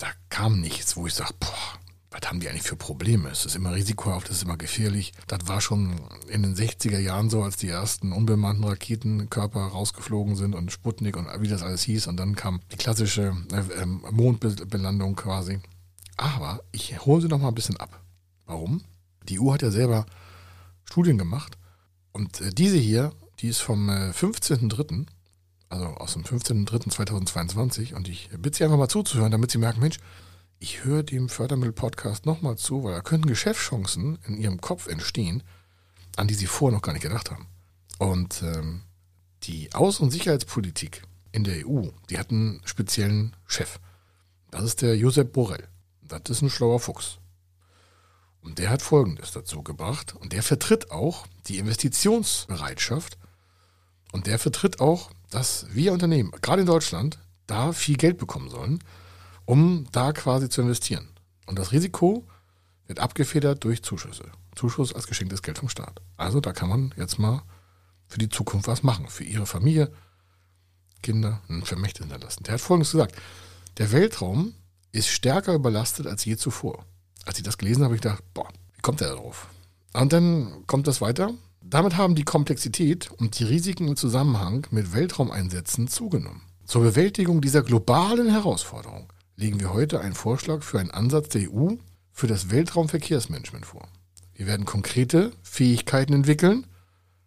da 0.00 0.08
kam 0.30 0.60
nichts, 0.60 0.96
wo 0.96 1.06
ich 1.06 1.14
sage, 1.14 1.34
boah, 1.38 1.78
was 2.10 2.22
haben 2.28 2.40
die 2.40 2.48
eigentlich 2.48 2.62
für 2.62 2.76
Probleme? 2.76 3.28
Es 3.28 3.44
ist 3.44 3.54
immer 3.54 3.74
risikohaft, 3.74 4.30
es 4.30 4.38
ist 4.38 4.42
immer 4.42 4.56
gefährlich. 4.56 5.12
Das 5.28 5.46
war 5.46 5.60
schon 5.60 6.00
in 6.28 6.42
den 6.42 6.56
60er 6.56 6.98
Jahren 6.98 7.30
so, 7.30 7.42
als 7.42 7.56
die 7.56 7.68
ersten 7.68 8.12
unbemannten 8.12 8.64
Raketenkörper 8.64 9.60
rausgeflogen 9.60 10.36
sind 10.36 10.54
und 10.54 10.72
Sputnik 10.72 11.16
und 11.16 11.28
wie 11.40 11.48
das 11.48 11.62
alles 11.62 11.82
hieß. 11.82 12.08
Und 12.08 12.16
dann 12.16 12.34
kam 12.34 12.60
die 12.72 12.76
klassische 12.76 13.36
äh, 13.52 13.82
ähm, 13.82 14.02
Mondbelandung 14.10 15.14
quasi. 15.14 15.60
Aber 16.16 16.62
ich 16.72 16.98
hole 17.04 17.22
sie 17.22 17.28
noch 17.28 17.38
mal 17.38 17.48
ein 17.48 17.54
bisschen 17.54 17.76
ab. 17.76 18.02
Warum? 18.46 18.82
Die 19.28 19.38
EU 19.38 19.52
hat 19.52 19.62
ja 19.62 19.70
selber 19.70 20.06
Studien 20.84 21.18
gemacht. 21.18 21.58
Und 22.12 22.40
äh, 22.40 22.50
diese 22.50 22.78
hier, 22.78 23.12
die 23.38 23.48
ist 23.48 23.60
vom 23.60 23.88
äh, 23.88 24.10
15.03 24.10 25.06
also 25.70 25.86
aus 25.86 26.12
dem 26.12 26.24
15.03.2022. 26.24 27.94
Und 27.94 28.08
ich 28.08 28.28
bitte 28.36 28.58
Sie 28.58 28.64
einfach 28.64 28.76
mal 28.76 28.88
zuzuhören, 28.88 29.32
damit 29.32 29.50
Sie 29.50 29.58
merken, 29.58 29.80
Mensch, 29.80 29.98
ich 30.58 30.84
höre 30.84 31.02
dem 31.02 31.30
Fördermittel-Podcast 31.30 32.26
nochmal 32.26 32.58
zu, 32.58 32.84
weil 32.84 32.92
da 32.92 33.00
könnten 33.00 33.28
Geschäftschancen 33.28 34.18
in 34.26 34.36
Ihrem 34.36 34.60
Kopf 34.60 34.88
entstehen, 34.88 35.42
an 36.16 36.28
die 36.28 36.34
Sie 36.34 36.46
vorher 36.46 36.76
noch 36.76 36.82
gar 36.82 36.92
nicht 36.92 37.02
gedacht 37.02 37.30
haben. 37.30 37.46
Und 37.98 38.42
ähm, 38.42 38.82
die 39.44 39.70
Außen- 39.72 40.02
und 40.02 40.10
Sicherheitspolitik 40.10 41.02
in 41.32 41.44
der 41.44 41.66
EU, 41.66 41.88
die 42.10 42.18
hat 42.18 42.30
einen 42.30 42.60
speziellen 42.64 43.34
Chef. 43.46 43.78
Das 44.50 44.64
ist 44.64 44.82
der 44.82 44.96
Josep 44.96 45.32
Borrell. 45.32 45.68
Das 46.02 46.22
ist 46.28 46.42
ein 46.42 46.50
schlauer 46.50 46.80
Fuchs. 46.80 47.18
Und 48.42 48.58
der 48.58 48.70
hat 48.70 48.82
Folgendes 48.82 49.32
dazu 49.32 49.62
gebracht. 49.62 50.14
Und 50.16 50.32
der 50.32 50.42
vertritt 50.42 50.90
auch 50.90 51.26
die 51.46 51.58
Investitionsbereitschaft. 51.58 53.18
Und 54.12 54.26
der 54.26 54.38
vertritt 54.38 54.80
auch, 54.80 55.10
dass 55.30 55.66
wir 55.70 55.92
Unternehmen, 55.92 56.32
gerade 56.42 56.60
in 56.62 56.66
Deutschland, 56.66 57.18
da 57.46 57.72
viel 57.72 57.96
Geld 57.96 58.18
bekommen 58.18 58.50
sollen, 58.50 58.80
um 59.44 59.86
da 59.92 60.12
quasi 60.12 60.48
zu 60.48 60.60
investieren. 60.60 61.08
Und 61.46 61.58
das 61.58 61.72
Risiko 61.72 62.26
wird 62.86 63.00
abgefedert 63.00 63.64
durch 63.64 63.82
Zuschüsse. 63.82 64.30
Zuschuss 64.54 64.94
als 64.94 65.06
geschenktes 65.06 65.42
Geld 65.42 65.58
vom 65.58 65.68
Staat. 65.68 66.00
Also 66.16 66.40
da 66.40 66.52
kann 66.52 66.68
man 66.68 66.94
jetzt 66.96 67.18
mal 67.18 67.42
für 68.06 68.18
die 68.18 68.28
Zukunft 68.28 68.66
was 68.66 68.82
machen. 68.82 69.08
Für 69.08 69.24
ihre 69.24 69.46
Familie, 69.46 69.90
Kinder, 71.02 71.40
ein 71.48 71.62
Vermächtnis 71.62 72.08
hinterlassen. 72.08 72.44
Der 72.44 72.54
hat 72.54 72.60
Folgendes 72.60 72.92
gesagt. 72.92 73.16
Der 73.78 73.92
Weltraum 73.92 74.54
ist 74.92 75.08
stärker 75.08 75.54
überlastet 75.54 76.06
als 76.06 76.24
je 76.24 76.36
zuvor. 76.36 76.84
Als 77.24 77.38
ich 77.38 77.44
das 77.44 77.58
gelesen 77.58 77.82
habe, 77.82 77.86
habe 77.86 77.94
ich 77.96 78.02
gedacht, 78.02 78.24
boah, 78.34 78.48
wie 78.74 78.80
kommt 78.80 79.00
der 79.00 79.08
darauf? 79.08 79.48
Und 79.92 80.12
dann 80.12 80.66
kommt 80.66 80.86
das 80.86 81.00
weiter. 81.00 81.32
Damit 81.62 81.96
haben 81.96 82.14
die 82.14 82.24
Komplexität 82.24 83.10
und 83.10 83.38
die 83.38 83.44
Risiken 83.44 83.88
im 83.88 83.96
Zusammenhang 83.96 84.66
mit 84.70 84.94
Weltraumeinsätzen 84.94 85.88
zugenommen. 85.88 86.42
Zur 86.64 86.82
Bewältigung 86.82 87.40
dieser 87.40 87.62
globalen 87.62 88.30
Herausforderung 88.30 89.12
legen 89.36 89.60
wir 89.60 89.72
heute 89.72 90.00
einen 90.00 90.14
Vorschlag 90.14 90.62
für 90.62 90.80
einen 90.80 90.90
Ansatz 90.90 91.28
der 91.28 91.52
EU 91.52 91.74
für 92.12 92.26
das 92.26 92.50
Weltraumverkehrsmanagement 92.50 93.66
vor. 93.66 93.88
Wir 94.34 94.46
werden 94.46 94.64
konkrete 94.64 95.32
Fähigkeiten 95.42 96.14
entwickeln, 96.14 96.66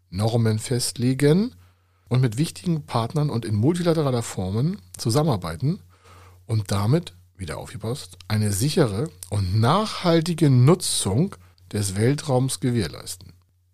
Normen 0.09 0.59
festlegen 0.59 1.53
und 2.09 2.21
mit 2.21 2.37
wichtigen 2.37 2.85
Partnern 2.85 3.29
und 3.29 3.45
in 3.45 3.55
multilateraler 3.55 4.23
Formen 4.23 4.81
zusammenarbeiten 4.97 5.79
und 6.47 6.71
damit, 6.71 7.13
wieder 7.37 7.57
aufgepasst, 7.57 8.17
eine 8.27 8.51
sichere 8.51 9.09
und 9.29 9.59
nachhaltige 9.59 10.49
Nutzung 10.49 11.35
des 11.71 11.95
Weltraums 11.95 12.59
gewährleisten. 12.59 13.33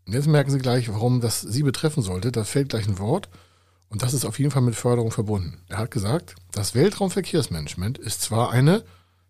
Und 0.10 0.16
jetzt 0.16 0.26
merken 0.26 0.50
Sie 0.50 0.58
gleich, 0.58 0.92
warum 0.92 1.22
das 1.22 1.40
Sie 1.40 1.62
betreffen 1.62 2.02
sollte. 2.02 2.32
Da 2.32 2.44
fällt 2.44 2.70
gleich 2.70 2.88
ein 2.88 2.98
Wort 2.98 3.30
und 3.90 4.02
das 4.02 4.16
ist 4.16 4.26
auf 4.26 4.40
jeden 4.40 4.50
Fall 4.50 4.64
mit 4.64 4.74
Förderung 4.74 5.12
verbunden. 5.12 5.60
Er 5.68 5.78
hat 5.78 5.92
gesagt, 5.92 6.34
das 6.52 6.74
Weltraumverkehrsmanagement 6.74 8.00
ist 8.00 8.24
zwar 8.24 8.50
eine, 8.50 8.84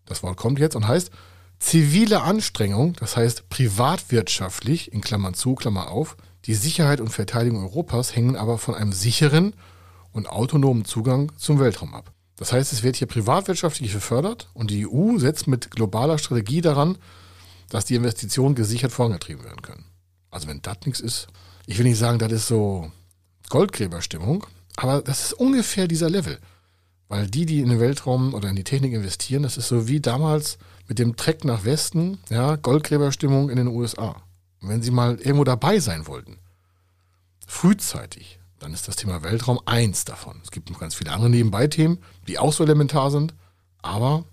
das 0.06 0.22
Wort 0.22 0.38
kommt 0.38 0.58
jetzt 0.58 0.76
und 0.76 0.88
heißt 0.88 1.10
zivile 1.58 2.22
Anstrengung, 2.22 2.94
das 2.94 3.14
heißt 3.18 3.50
privatwirtschaftlich, 3.50 4.90
in 4.90 5.02
Klammern 5.02 5.34
zu, 5.34 5.54
Klammer 5.54 5.90
auf, 5.90 6.16
die 6.46 6.54
Sicherheit 6.54 7.02
und 7.02 7.10
Verteidigung 7.10 7.62
Europas 7.62 8.16
hängen 8.16 8.36
aber 8.36 8.56
von 8.56 8.74
einem 8.74 8.94
sicheren 8.94 9.52
und 10.12 10.30
autonomen 10.30 10.86
Zugang 10.86 11.30
zum 11.36 11.60
Weltraum 11.60 11.92
ab. 11.92 12.10
Das 12.36 12.54
heißt, 12.54 12.72
es 12.72 12.82
wird 12.82 12.96
hier 12.96 13.06
privatwirtschaftlich 13.06 13.92
gefördert 13.92 14.48
und 14.54 14.70
die 14.70 14.88
EU 14.88 15.18
setzt 15.18 15.46
mit 15.46 15.72
globaler 15.72 16.16
Strategie 16.16 16.62
daran, 16.62 16.96
dass 17.68 17.84
die 17.84 17.96
Investitionen 17.96 18.54
gesichert 18.54 18.92
vorangetrieben 18.92 19.44
werden 19.44 19.60
können. 19.60 19.84
Also 20.30 20.48
wenn 20.48 20.62
das 20.62 20.78
nichts 20.84 21.00
ist, 21.00 21.28
ich 21.66 21.78
will 21.78 21.86
nicht 21.86 21.98
sagen, 21.98 22.18
das 22.18 22.32
ist 22.32 22.48
so 22.48 22.90
Goldgräberstimmung, 23.48 24.46
aber 24.76 25.02
das 25.02 25.24
ist 25.24 25.32
ungefähr 25.34 25.88
dieser 25.88 26.10
Level. 26.10 26.38
Weil 27.08 27.26
die, 27.26 27.44
die 27.44 27.60
in 27.60 27.68
den 27.68 27.80
Weltraum 27.80 28.34
oder 28.34 28.48
in 28.48 28.56
die 28.56 28.64
Technik 28.64 28.92
investieren, 28.92 29.42
das 29.42 29.56
ist 29.56 29.68
so 29.68 29.88
wie 29.88 30.00
damals 30.00 30.58
mit 30.86 30.98
dem 30.98 31.16
Treck 31.16 31.44
nach 31.44 31.64
Westen, 31.64 32.18
ja, 32.28 32.56
Goldgräberstimmung 32.56 33.50
in 33.50 33.56
den 33.56 33.66
USA. 33.66 34.22
Und 34.60 34.68
wenn 34.68 34.82
Sie 34.82 34.92
mal 34.92 35.16
irgendwo 35.16 35.44
dabei 35.44 35.80
sein 35.80 36.06
wollten, 36.06 36.38
frühzeitig, 37.46 38.38
dann 38.60 38.72
ist 38.72 38.86
das 38.86 38.96
Thema 38.96 39.22
Weltraum 39.22 39.58
eins 39.66 40.04
davon. 40.04 40.40
Es 40.44 40.50
gibt 40.50 40.70
noch 40.70 40.78
ganz 40.78 40.94
viele 40.94 41.12
andere 41.12 41.30
Nebenbei-Themen, 41.30 41.98
die 42.28 42.38
auch 42.38 42.52
so 42.52 42.62
elementar 42.62 43.10
sind, 43.10 43.34
aber 43.82 44.24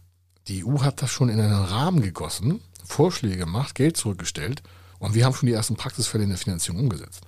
die 0.48 0.64
EU 0.66 0.82
hat 0.82 1.02
das 1.02 1.10
schon 1.10 1.30
in 1.30 1.40
einen 1.40 1.54
Rahmen 1.54 2.02
gegossen, 2.02 2.62
Vorschläge 2.84 3.38
gemacht, 3.38 3.74
Geld 3.74 3.98
zurückgestellt 3.98 4.62
und 5.00 5.14
wir 5.14 5.26
haben 5.26 5.34
schon 5.34 5.48
die 5.48 5.54
ersten 5.54 5.76
Praxisfälle 5.76 6.24
in 6.24 6.30
der 6.30 6.38
Finanzierung 6.38 6.82
umgesetzt. 6.82 7.22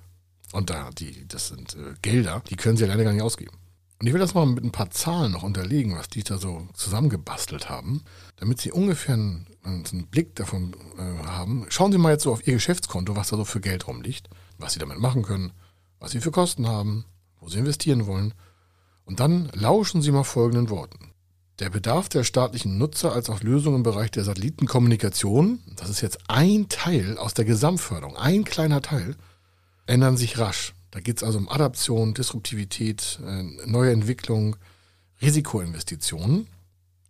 Und 0.52 0.70
da, 0.70 0.90
die, 0.92 1.28
das 1.28 1.50
sind 1.50 1.76
äh, 1.76 1.94
Gelder, 2.02 2.42
die 2.50 2.56
können 2.56 2.78
Sie 2.78 2.84
alleine 2.84 3.04
gar 3.04 3.14
nicht 3.14 3.22
ausgeben. 3.22 3.56
Und 4.00 4.08
ich 4.08 4.14
will 4.14 4.22
das 4.22 4.34
mal 4.34 4.46
mit 4.46 4.64
ein 4.64 4.72
paar 4.72 4.90
Zahlen 4.92 5.34
noch 5.34 5.44
unterlegen, 5.44 5.96
was 5.98 6.08
die 6.08 6.24
da 6.24 6.38
so 6.38 6.68
zusammengebastelt 6.74 7.70
haben, 7.70 8.02
damit 8.38 8.62
Sie 8.62 8.72
ungefähr 8.72 9.16
einen, 9.16 9.46
einen 9.64 10.08
Blick 10.08 10.36
davon 10.36 10.74
äh, 10.98 11.28
haben. 11.28 11.66
Schauen 11.70 11.92
Sie 11.92 11.98
mal 11.98 12.14
jetzt 12.14 12.24
so 12.24 12.32
auf 12.32 12.48
Ihr 12.48 12.54
Geschäftskonto, 12.54 13.16
was 13.18 13.30
da 13.30 13.38
so 13.38 13.44
für 13.44 13.60
Geld 13.60 13.88
rumliegt, 13.88 14.30
was 14.58 14.74
Sie 14.74 14.80
damit 14.80 15.00
machen 15.00 15.24
können, 15.24 15.52
was 16.00 16.12
Sie 16.12 16.22
für 16.22 16.32
Kosten 16.32 16.68
haben, 16.68 17.06
wo 17.42 17.50
Sie 17.50 17.60
investieren 17.60 18.08
wollen. 18.08 18.34
Und 19.04 19.20
dann 19.20 19.50
lauschen 19.54 20.02
Sie 20.02 20.12
mal 20.12 20.24
folgenden 20.24 20.70
Worten. 20.70 21.09
Der 21.60 21.70
Bedarf 21.70 22.08
der 22.08 22.24
staatlichen 22.24 22.78
Nutzer 22.78 23.12
als 23.12 23.30
auch 23.30 23.42
Lösungen 23.42 23.78
im 23.78 23.84
Bereich 23.84 24.12
der 24.12 24.24
Satellitenkommunikation, 24.24 25.60
das 25.76 25.90
ist 25.90 26.00
jetzt 26.00 26.20
ein 26.30 26.70
Teil 26.70 27.18
aus 27.18 27.34
der 27.34 27.44
Gesamtförderung, 27.44 28.16
ein 28.16 28.46
kleiner 28.46 28.82
Teil, 28.82 29.18
ändern 29.86 30.16
sich 30.16 30.38
rasch. 30.38 30.74
Da 30.92 31.02
geht 31.02 31.18
es 31.18 31.24
also 31.24 31.38
um 31.38 31.50
Adaption, 31.50 32.14
Disruptivität, 32.14 33.20
äh, 33.26 33.44
neue 33.66 33.92
Entwicklung, 33.92 34.56
Risikoinvestitionen. 35.22 36.48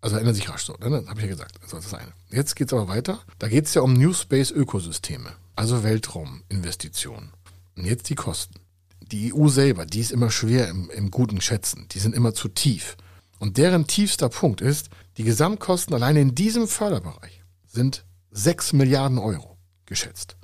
Also 0.02 0.18
ändern 0.18 0.34
sich 0.34 0.50
rasch 0.50 0.64
so, 0.64 0.74
ne? 0.74 1.04
habe 1.08 1.20
ich 1.20 1.26
ja 1.26 1.32
gesagt. 1.32 1.62
Also 1.62 1.76
das 1.76 1.86
ist 1.86 1.94
eine. 1.94 2.12
Jetzt 2.32 2.56
geht 2.56 2.68
es 2.68 2.74
aber 2.74 2.88
weiter. 2.88 3.20
Da 3.38 3.50
geht 3.50 3.66
es 3.66 3.76
ja 3.76 3.84
um 3.84 3.94
New 3.94 4.14
Space 4.14 4.50
Ökosysteme, 4.50 5.32
also 5.56 5.84
Weltrauminvestitionen. 5.84 7.30
Und 7.78 7.86
jetzt 7.86 8.10
die 8.10 8.16
Kosten. 8.16 8.56
Die 9.02 9.32
EU 9.34 9.48
selber, 9.48 9.86
die 9.86 10.00
ist 10.00 10.12
immer 10.12 10.32
schwer 10.32 10.70
im, 10.70 10.90
im 10.90 11.12
guten 11.12 11.40
Schätzen. 11.40 11.88
Die 11.92 12.00
sind 12.00 12.16
immer 12.16 12.34
zu 12.34 12.48
tief. 12.48 12.98
Und 13.40 13.58
deren 13.58 13.88
tiefster 13.88 14.30
Punkt 14.30 14.62
ist, 14.62 14.90
die 15.18 15.24
Gesamtkosten 15.24 15.96
alleine 15.96 16.22
in 16.22 16.36
diesem 16.36 16.68
Förderbereich 16.68 17.42
sind 17.66 18.06
6 18.32 18.74
Milliarden 18.74 19.18
Euro 19.18 19.58
geschätzt. 19.86 20.38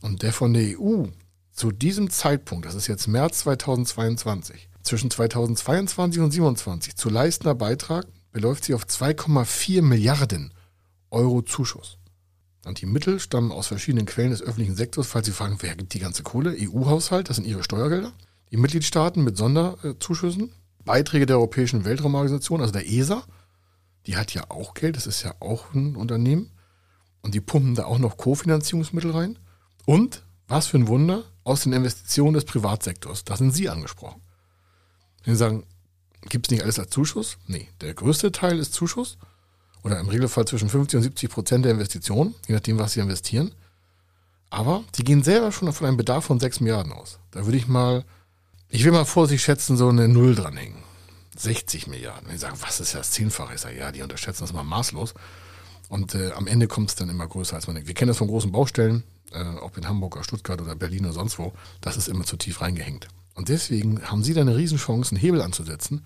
Und 0.00 0.22
der 0.22 0.32
von 0.32 0.52
der 0.52 0.78
EU 0.78 1.04
zu 1.52 1.70
diesem 1.70 2.10
Zeitpunkt, 2.10 2.66
das 2.66 2.74
ist 2.74 2.88
jetzt 2.88 3.06
März 3.06 3.40
2022, 3.40 4.68
zwischen 4.82 5.10
2022 5.10 6.20
und 6.20 6.32
2027 6.32 6.96
zu 6.96 7.08
leistender 7.08 7.54
Beitrag 7.54 8.06
beläuft 8.32 8.64
sich 8.64 8.74
auf 8.74 8.84
2,4 8.84 9.80
Milliarden 9.80 10.52
Euro 11.10 11.42
Zuschuss. 11.42 11.98
Und 12.66 12.80
die 12.80 12.86
Mittel 12.86 13.20
stammen 13.20 13.52
aus 13.52 13.68
verschiedenen 13.68 14.06
Quellen 14.06 14.30
des 14.30 14.42
öffentlichen 14.42 14.74
Sektors. 14.74 15.06
Falls 15.06 15.26
Sie 15.26 15.32
fragen, 15.32 15.58
wer 15.60 15.76
gibt 15.76 15.94
die 15.94 15.98
ganze 15.98 16.22
Kohle? 16.22 16.56
EU-Haushalt, 16.58 17.28
das 17.28 17.36
sind 17.36 17.46
Ihre 17.46 17.62
Steuergelder. 17.62 18.12
Die 18.50 18.56
Mitgliedstaaten 18.56 19.22
mit 19.22 19.36
Sonderzuschüssen, 19.36 20.52
Beiträge 20.84 21.26
der 21.26 21.36
Europäischen 21.36 21.84
Weltraumorganisation, 21.84 22.60
also 22.60 22.72
der 22.72 22.88
ESA, 22.88 23.24
die 24.06 24.16
hat 24.16 24.34
ja 24.34 24.50
auch 24.50 24.74
Geld, 24.74 24.96
das 24.96 25.06
ist 25.06 25.22
ja 25.22 25.34
auch 25.40 25.72
ein 25.74 25.96
Unternehmen. 25.96 26.50
Und 27.22 27.34
die 27.34 27.40
pumpen 27.40 27.74
da 27.74 27.86
auch 27.86 27.98
noch 27.98 28.18
Kofinanzierungsmittel 28.18 29.10
rein. 29.10 29.38
Und, 29.86 30.22
was 30.46 30.66
für 30.66 30.76
ein 30.76 30.88
Wunder, 30.88 31.24
aus 31.42 31.62
den 31.62 31.72
Investitionen 31.72 32.34
des 32.34 32.44
Privatsektors. 32.44 33.24
Da 33.24 33.36
sind 33.36 33.52
Sie 33.52 33.68
angesprochen. 33.68 34.20
Sie 35.24 35.34
sagen, 35.34 35.64
gibt 36.28 36.46
es 36.46 36.50
nicht 36.50 36.62
alles 36.62 36.78
als 36.78 36.90
Zuschuss? 36.90 37.38
Nee, 37.46 37.68
der 37.80 37.94
größte 37.94 38.32
Teil 38.32 38.58
ist 38.58 38.74
Zuschuss 38.74 39.18
oder 39.82 40.00
im 40.00 40.08
Regelfall 40.08 40.46
zwischen 40.46 40.68
50 40.68 40.96
und 40.96 41.02
70 41.02 41.30
Prozent 41.30 41.64
der 41.64 41.72
Investitionen, 41.72 42.34
je 42.46 42.54
nachdem, 42.54 42.78
was 42.78 42.92
Sie 42.92 43.00
investieren. 43.00 43.54
Aber 44.50 44.84
die 44.96 45.04
gehen 45.04 45.22
selber 45.22 45.52
schon 45.52 45.72
von 45.72 45.86
einem 45.86 45.96
Bedarf 45.96 46.24
von 46.24 46.40
6 46.40 46.60
Milliarden 46.60 46.92
aus. 46.92 47.18
Da 47.30 47.44
würde 47.44 47.58
ich 47.58 47.68
mal, 47.68 48.04
ich 48.68 48.84
will 48.84 48.92
mal 48.92 49.04
vor 49.04 49.26
sich 49.26 49.42
schätzen, 49.42 49.76
so 49.76 49.88
eine 49.88 50.08
Null 50.08 50.34
dranhängen. 50.34 50.82
60 51.36 51.88
Milliarden. 51.88 52.30
Sie 52.30 52.38
sagen, 52.38 52.56
was 52.60 52.80
ist 52.80 52.94
das 52.94 53.10
Zehnfache? 53.10 53.54
Ich 53.54 53.60
sage, 53.60 53.78
ja, 53.78 53.90
die 53.92 54.02
unterschätzen 54.02 54.42
das 54.42 54.52
mal 54.52 54.62
maßlos. 54.62 55.14
Und 55.88 56.14
äh, 56.14 56.32
am 56.32 56.46
Ende 56.46 56.68
kommt 56.68 56.90
es 56.90 56.96
dann 56.96 57.08
immer 57.08 57.26
größer, 57.26 57.56
als 57.56 57.66
man 57.66 57.74
denkt. 57.74 57.88
Wir 57.88 57.94
kennen 57.94 58.08
das 58.08 58.18
von 58.18 58.28
großen 58.28 58.52
Baustellen 58.52 59.04
äh, 59.34 59.44
ob 59.60 59.76
in 59.76 59.88
Hamburg 59.88 60.16
oder 60.16 60.24
Stuttgart 60.24 60.60
oder 60.60 60.74
Berlin 60.74 61.04
oder 61.04 61.12
sonst 61.12 61.38
wo, 61.38 61.52
das 61.80 61.96
ist 61.96 62.08
immer 62.08 62.24
zu 62.24 62.36
tief 62.36 62.60
reingehängt. 62.60 63.08
Und 63.34 63.48
deswegen 63.48 64.02
haben 64.02 64.22
Sie 64.22 64.34
da 64.34 64.40
eine 64.40 64.56
Riesenchance, 64.56 65.10
einen 65.10 65.20
Hebel 65.20 65.42
anzusetzen 65.42 66.04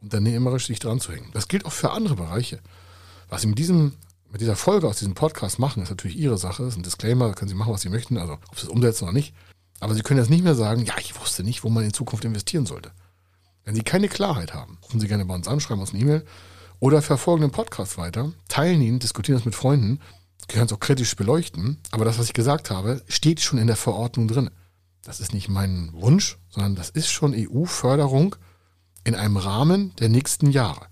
und 0.00 0.12
dann 0.12 0.24
immer 0.26 0.52
richtig 0.52 0.78
dran 0.78 1.00
zu 1.00 1.12
hängen. 1.12 1.30
Das 1.32 1.48
gilt 1.48 1.66
auch 1.66 1.72
für 1.72 1.90
andere 1.90 2.14
Bereiche. 2.14 2.60
Was 3.28 3.42
Sie 3.42 3.48
mit 3.48 3.58
diesem 3.58 3.94
mit 4.32 4.40
dieser 4.40 4.54
Folge 4.54 4.86
aus 4.86 5.00
diesem 5.00 5.14
Podcast 5.14 5.58
machen, 5.58 5.82
ist 5.82 5.90
natürlich 5.90 6.16
Ihre 6.16 6.38
Sache. 6.38 6.62
Das 6.62 6.74
ist 6.74 6.78
ein 6.78 6.84
Disclaimer, 6.84 7.26
da 7.26 7.34
können 7.34 7.48
Sie 7.48 7.56
machen, 7.56 7.72
was 7.72 7.80
Sie 7.80 7.88
möchten, 7.88 8.16
also 8.16 8.34
ob 8.34 8.56
Sie 8.56 8.66
es 8.66 8.68
umsetzen 8.68 9.04
oder 9.04 9.12
nicht. 9.12 9.34
Aber 9.80 9.94
Sie 9.94 10.02
können 10.02 10.20
jetzt 10.20 10.30
nicht 10.30 10.44
mehr 10.44 10.54
sagen, 10.54 10.84
ja, 10.84 10.94
ich 11.00 11.18
wusste 11.20 11.42
nicht, 11.42 11.64
wo 11.64 11.70
man 11.70 11.84
in 11.84 11.92
Zukunft 11.92 12.24
investieren 12.24 12.66
sollte. 12.66 12.92
Wenn 13.64 13.74
Sie 13.74 13.82
keine 13.82 14.08
Klarheit 14.08 14.54
haben, 14.54 14.78
rufen 14.84 15.00
Sie 15.00 15.08
gerne 15.08 15.24
bei 15.24 15.34
uns 15.34 15.48
an, 15.48 15.60
schreiben 15.60 15.80
uns 15.80 15.92
eine 15.92 16.02
E-Mail 16.02 16.24
oder 16.78 17.02
verfolgen 17.02 17.42
den 17.42 17.50
Podcast 17.50 17.98
weiter, 17.98 18.32
teilen 18.48 18.80
ihn, 18.80 18.98
diskutieren 18.98 19.38
das 19.38 19.44
mit 19.44 19.54
Freunden 19.54 20.00
können 20.50 20.66
es 20.66 20.72
auch 20.72 20.80
kritisch 20.80 21.16
beleuchten, 21.16 21.78
aber 21.90 22.04
das, 22.04 22.18
was 22.18 22.26
ich 22.26 22.32
gesagt 22.32 22.70
habe, 22.70 23.02
steht 23.08 23.40
schon 23.40 23.58
in 23.58 23.66
der 23.66 23.76
Verordnung 23.76 24.28
drin. 24.28 24.50
Das 25.02 25.20
ist 25.20 25.32
nicht 25.32 25.48
mein 25.48 25.90
Wunsch, 25.92 26.38
sondern 26.50 26.74
das 26.74 26.90
ist 26.90 27.10
schon 27.10 27.34
EU-Förderung 27.34 28.36
in 29.04 29.14
einem 29.14 29.36
Rahmen 29.36 29.94
der 29.96 30.08
nächsten 30.08 30.50
Jahre. 30.50 30.86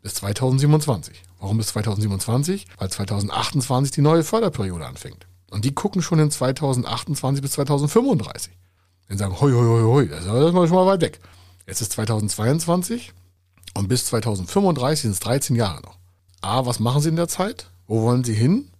Bis 0.00 0.14
2027. 0.14 1.22
Warum 1.40 1.56
bis 1.56 1.68
2027? 1.68 2.66
Weil 2.76 2.90
2028 2.90 3.92
die 3.92 4.00
neue 4.00 4.22
Förderperiode 4.22 4.86
anfängt. 4.86 5.26
Und 5.50 5.64
die 5.64 5.74
gucken 5.74 6.02
schon 6.02 6.18
in 6.18 6.30
2028 6.30 7.42
bis 7.42 7.52
2035. 7.52 8.52
Die 9.10 9.16
sagen, 9.16 9.40
hoi, 9.40 9.50
hoi, 9.52 9.64
hoi, 9.64 9.82
hoi, 9.82 10.08
das 10.08 10.20
ist 10.20 10.28
schon 10.28 10.70
mal 10.70 10.86
weit 10.86 11.00
weg. 11.00 11.20
Jetzt 11.66 11.80
ist 11.80 11.92
2022 11.92 13.12
und 13.74 13.88
bis 13.88 14.06
2035 14.06 15.02
sind 15.02 15.10
es 15.12 15.20
13 15.20 15.56
Jahre 15.56 15.80
noch. 15.82 15.96
A, 16.40 16.66
was 16.66 16.78
machen 16.78 17.00
sie 17.00 17.08
in 17.08 17.16
der 17.16 17.28
Zeit? 17.28 17.70
Wo 17.86 18.02
wollen 18.02 18.22
Sie 18.22 18.34
hin? 18.34 18.70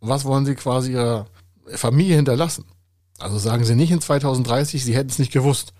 Was 0.00 0.24
wollen 0.24 0.46
Sie 0.46 0.54
quasi 0.54 0.92
Ihrer 0.92 1.26
Familie 1.66 2.16
hinterlassen? 2.16 2.64
Also 3.18 3.38
sagen 3.38 3.64
Sie 3.64 3.74
nicht 3.74 3.90
in 3.90 4.00
2030, 4.00 4.82
Sie 4.82 4.96
hätten 4.96 5.10
es 5.10 5.18
nicht 5.18 5.32
gewusst. 5.32 5.74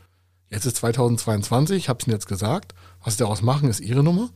Jetzt 0.51 0.67
ist 0.67 0.77
2022, 0.77 1.77
ich 1.77 1.89
habe 1.89 1.99
es 2.01 2.07
Ihnen 2.07 2.15
jetzt 2.15 2.29
gesagt. 2.29 2.75
Was 3.03 3.15
Sie 3.15 3.19
daraus 3.19 3.43
machen, 3.43 3.69
ist 3.69 3.81
Ihre 3.81 4.03
Nummer. 4.03 4.31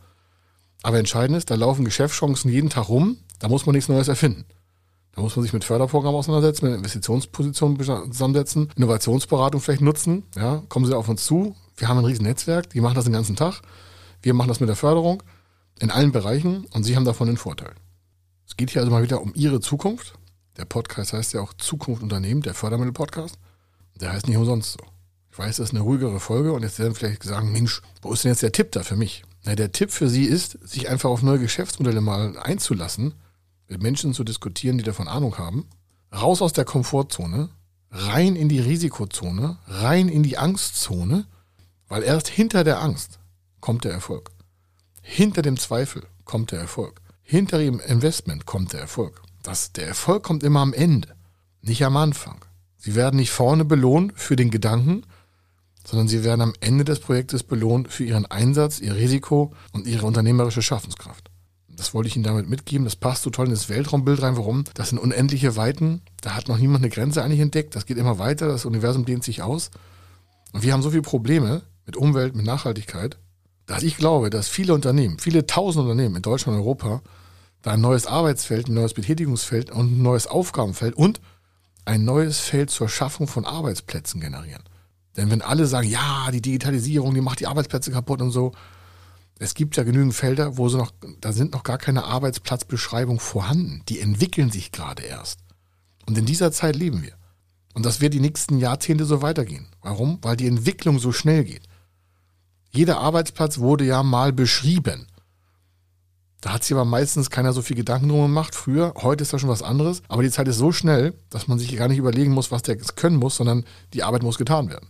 Aber 0.83 0.99
entscheidend 0.99 1.37
ist, 1.37 1.51
da 1.51 1.55
laufen 1.55 1.85
Geschäftschancen 1.85 2.51
jeden 2.51 2.71
Tag 2.71 2.89
rum. 2.89 3.19
Da 3.39 3.49
muss 3.49 3.67
man 3.67 3.75
nichts 3.75 3.89
Neues 3.89 4.09
erfinden. 4.09 4.45
Da 5.19 5.23
muss 5.23 5.35
man 5.35 5.43
sich 5.43 5.53
mit 5.53 5.65
Förderprogrammen 5.65 6.17
auseinandersetzen, 6.17 6.67
mit 6.67 6.77
Investitionspositionen 6.77 7.77
zusammensetzen, 8.13 8.71
Innovationsberatung 8.77 9.61
vielleicht 9.61 9.81
nutzen. 9.81 10.23
Ja, 10.37 10.63
kommen 10.69 10.87
Sie 10.87 10.97
auf 10.97 11.09
uns 11.09 11.25
zu. 11.25 11.57
Wir 11.77 11.89
haben 11.89 11.99
ein 11.99 12.05
riesen 12.05 12.25
Netzwerk, 12.25 12.71
die 12.71 12.81
machen 12.81 12.95
das 12.95 13.03
den 13.03 13.15
ganzen 13.15 13.35
Tag. 13.35 13.63
Wir 14.23 14.33
machen 14.33 14.47
das 14.47 14.61
mit 14.61 14.69
der 14.69 14.77
Förderung 14.77 15.25
in 15.81 15.91
allen 15.91 16.13
Bereichen 16.13 16.67
und 16.67 16.85
Sie 16.85 16.95
haben 16.95 17.05
davon 17.05 17.27
den 17.27 17.37
Vorteil. 17.37 17.73
Es 18.47 18.57
geht 18.57 18.71
hier 18.71 18.81
also 18.81 18.93
mal 18.93 19.03
wieder 19.03 19.21
um 19.21 19.33
Ihre 19.35 19.59
Zukunft. 19.59 20.15
Der 20.57 20.67
Podcast 20.67 21.13
heißt 21.13 21.33
ja 21.33 21.41
auch 21.41 21.53
Zukunft 21.55 22.01
Unternehmen, 22.01 22.43
der 22.43 22.55
Fördermittel-Podcast. 22.55 23.41
Der 24.01 24.13
heißt 24.13 24.29
nicht 24.29 24.37
umsonst 24.37 24.75
so. 24.75 24.79
Ich 25.33 25.39
weiß, 25.41 25.57
das 25.57 25.71
ist 25.71 25.75
eine 25.75 25.83
ruhigere 25.83 26.21
Folge 26.21 26.53
und 26.53 26.63
jetzt 26.63 26.79
werden 26.79 26.95
vielleicht 26.95 27.25
sagen, 27.25 27.51
Mensch, 27.51 27.83
wo 28.03 28.13
ist 28.13 28.23
denn 28.23 28.31
jetzt 28.31 28.45
der 28.45 28.53
Tipp 28.53 28.71
da 28.71 28.85
für 28.85 28.95
mich? 28.95 29.25
Na, 29.43 29.57
der 29.57 29.73
Tipp 29.73 29.91
für 29.91 30.09
Sie 30.09 30.27
ist, 30.27 30.61
sich 30.63 30.89
einfach 30.89 31.11
auf 31.11 31.23
neue 31.23 31.41
Geschäftsmodelle 31.41 32.01
mal 32.01 32.39
einzulassen, 32.39 33.15
mit 33.69 33.83
Menschen 33.83 34.15
zu 34.15 34.25
diskutieren, 34.25 34.79
die 34.79 34.85
davon 34.85 35.09
Ahnung 35.09 35.39
haben, 35.39 35.69
raus 36.13 36.43
aus 36.43 36.53
der 36.53 36.65
Komfortzone, 36.65 37.51
rein 37.91 38.37
in 38.37 38.49
die 38.49 38.61
Risikozone, 38.61 39.59
rein 39.67 40.09
in 40.09 40.23
die 40.23 40.39
Angstzone, 40.39 41.27
weil 41.89 42.03
erst 42.03 42.29
hinter 42.29 42.65
der 42.65 42.81
Angst 42.81 43.19
kommt 43.61 43.85
der 43.85 43.93
Erfolg. 43.93 44.31
Hinter 45.03 45.43
dem 45.43 45.57
Zweifel 45.57 46.03
kommt 46.25 46.53
der 46.53 46.61
Erfolg. 46.61 47.01
Hinter 47.23 47.59
dem 47.59 47.81
Investment 47.81 48.47
kommt 48.47 48.73
der 48.73 48.81
Erfolg. 48.81 49.23
Das, 49.43 49.73
der 49.73 49.87
Erfolg 49.87 50.23
kommt 50.23 50.43
immer 50.43 50.61
am 50.61 50.73
Ende, 50.73 51.15
nicht 51.63 51.85
am 51.85 51.97
Anfang. 51.97 52.45
Sie 52.77 52.95
werden 52.95 53.17
nicht 53.17 53.31
vorne 53.31 53.65
belohnt 53.65 54.13
für 54.17 54.37
den 54.37 54.51
Gedanken, 54.51 55.05
sondern 55.85 56.09
sie 56.09 56.25
werden 56.25 56.43
am 56.43 56.53
Ende 56.61 56.85
des 56.85 57.01
Projektes 57.01 57.43
belohnt 57.43 57.89
für 57.91 58.05
ihren 58.05 58.27
Einsatz, 58.27 58.79
ihr 58.79 58.95
Risiko 58.95 59.55
und 59.73 59.87
ihre 59.87 60.07
unternehmerische 60.07 60.63
Schaffenskraft. 60.63 61.28
Das 61.79 61.95
wollte 61.95 62.09
ich 62.09 62.17
Ihnen 62.17 62.25
damit 62.25 62.49
mitgeben. 62.49 62.85
Das 62.85 62.97
passt 62.97 63.23
so 63.23 63.31
toll 63.31 63.47
in 63.47 63.53
das 63.53 63.69
Weltraumbild 63.69 64.21
rein. 64.21 64.37
Warum? 64.37 64.65
Das 64.75 64.89
sind 64.89 64.99
unendliche 64.99 65.55
Weiten. 65.55 66.03
Da 66.21 66.35
hat 66.35 66.49
noch 66.49 66.59
niemand 66.59 66.83
eine 66.83 66.91
Grenze 66.91 67.23
eigentlich 67.23 67.39
entdeckt. 67.39 67.77
Das 67.77 67.87
geht 67.87 67.99
immer 67.99 68.19
weiter. 68.19 68.49
Das 68.49 68.65
Universum 68.65 69.05
dehnt 69.05 69.23
sich 69.23 69.43
aus. 69.43 69.71
Und 70.53 70.65
wir 70.65 70.73
haben 70.73 70.83
so 70.83 70.91
viele 70.91 71.03
Probleme 71.03 71.63
mit 71.87 71.97
Umwelt, 71.97 72.35
mit 72.35 72.45
Nachhaltigkeit, 72.45 73.17
dass 73.67 73.85
ich 73.85 73.97
glaube, 73.97 74.29
dass 74.29 74.49
viele 74.49 74.75
Unternehmen, 74.75 75.21
viele 75.21 75.47
tausend 75.47 75.85
Unternehmen 75.85 76.17
in 76.17 76.23
Deutschland 76.23 76.57
und 76.57 76.65
Europa 76.65 77.01
da 77.63 77.73
ein 77.73 77.81
neues 77.81 78.07
Arbeitsfeld, 78.07 78.69
ein 78.69 78.75
neues 78.75 78.95
Betätigungsfeld 78.95 79.71
und 79.71 79.99
ein 79.99 80.03
neues 80.03 80.27
Aufgabenfeld 80.27 80.97
und 80.97 81.21
ein 81.85 82.05
neues 82.05 82.41
Feld 82.41 82.71
zur 82.71 82.89
Schaffung 82.89 83.29
von 83.29 83.45
Arbeitsplätzen 83.45 84.21
generieren. 84.21 84.65
Denn 85.17 85.31
wenn 85.31 85.43
alle 85.43 85.67
sagen, 85.67 85.89
ja, 85.89 86.31
die 86.33 86.43
Digitalisierung, 86.43 87.15
die 87.15 87.21
macht 87.21 87.41
die 87.41 87.47
Arbeitsplätze 87.47 87.93
kaputt 87.93 88.21
und 88.21 88.31
so, 88.31 88.53
es 89.39 89.55
gibt 89.55 89.77
ja 89.77 89.85
genügend 89.85 90.15
Felder, 90.15 90.57
wo 90.57 90.69
sie 90.69 90.79
noch, 90.79 90.93
da 91.21 91.33
sind 91.33 91.53
noch 91.53 91.63
gar 91.63 91.79
keine 91.79 92.05
Arbeitsplatzbeschreibung 92.05 93.21
vorhanden. 93.21 93.83
Die 93.89 94.01
entwickeln 94.01 94.51
sich 94.51 94.73
gerade 94.73 95.03
erst. 95.05 95.41
Und 96.07 96.19
in 96.19 96.27
dieser 96.27 96.51
Zeit 96.51 96.75
leben 96.75 97.03
wir. 97.03 97.13
Und 97.75 97.87
das 97.87 98.01
wird 98.01 98.15
die 98.15 98.21
nächsten 98.21 98.59
Jahrzehnte 98.59 99.05
so 99.05 99.23
weitergehen. 99.23 99.69
Warum? 99.83 100.19
Weil 100.23 100.37
die 100.37 100.49
Entwicklung 100.49 100.99
so 100.99 101.13
schnell 101.13 101.45
geht. 101.45 101.63
Jeder 102.71 102.99
Arbeitsplatz 102.99 103.59
wurde 103.59 103.85
ja 103.85 104.03
mal 104.03 104.33
beschrieben. 104.33 105.07
Da 106.41 106.53
hat 106.53 106.65
sich 106.65 106.73
aber 106.73 106.85
meistens 106.85 107.31
keiner 107.31 107.53
so 107.53 107.63
viel 107.63 107.77
Gedanken 107.77 108.09
drum 108.09 108.23
gemacht. 108.23 108.55
Früher, 108.55 108.95
heute 108.97 109.23
ist 109.23 109.33
da 109.33 109.39
schon 109.39 109.49
was 109.49 109.63
anderes. 109.63 110.03
Aber 110.09 110.23
die 110.23 110.31
Zeit 110.31 110.49
ist 110.49 110.59
so 110.59 110.73
schnell, 110.73 111.15
dass 111.31 111.47
man 111.47 111.59
sich 111.59 111.77
gar 111.77 111.89
nicht 111.89 111.99
überlegen 111.99 112.33
muss, 112.33 112.51
was 112.51 112.63
der 112.63 112.77
können 112.77 113.17
muss, 113.17 113.37
sondern 113.37 113.65
die 113.95 114.03
Arbeit 114.03 114.23
muss 114.23 114.39
getan 114.39 114.71
werden. 114.71 114.89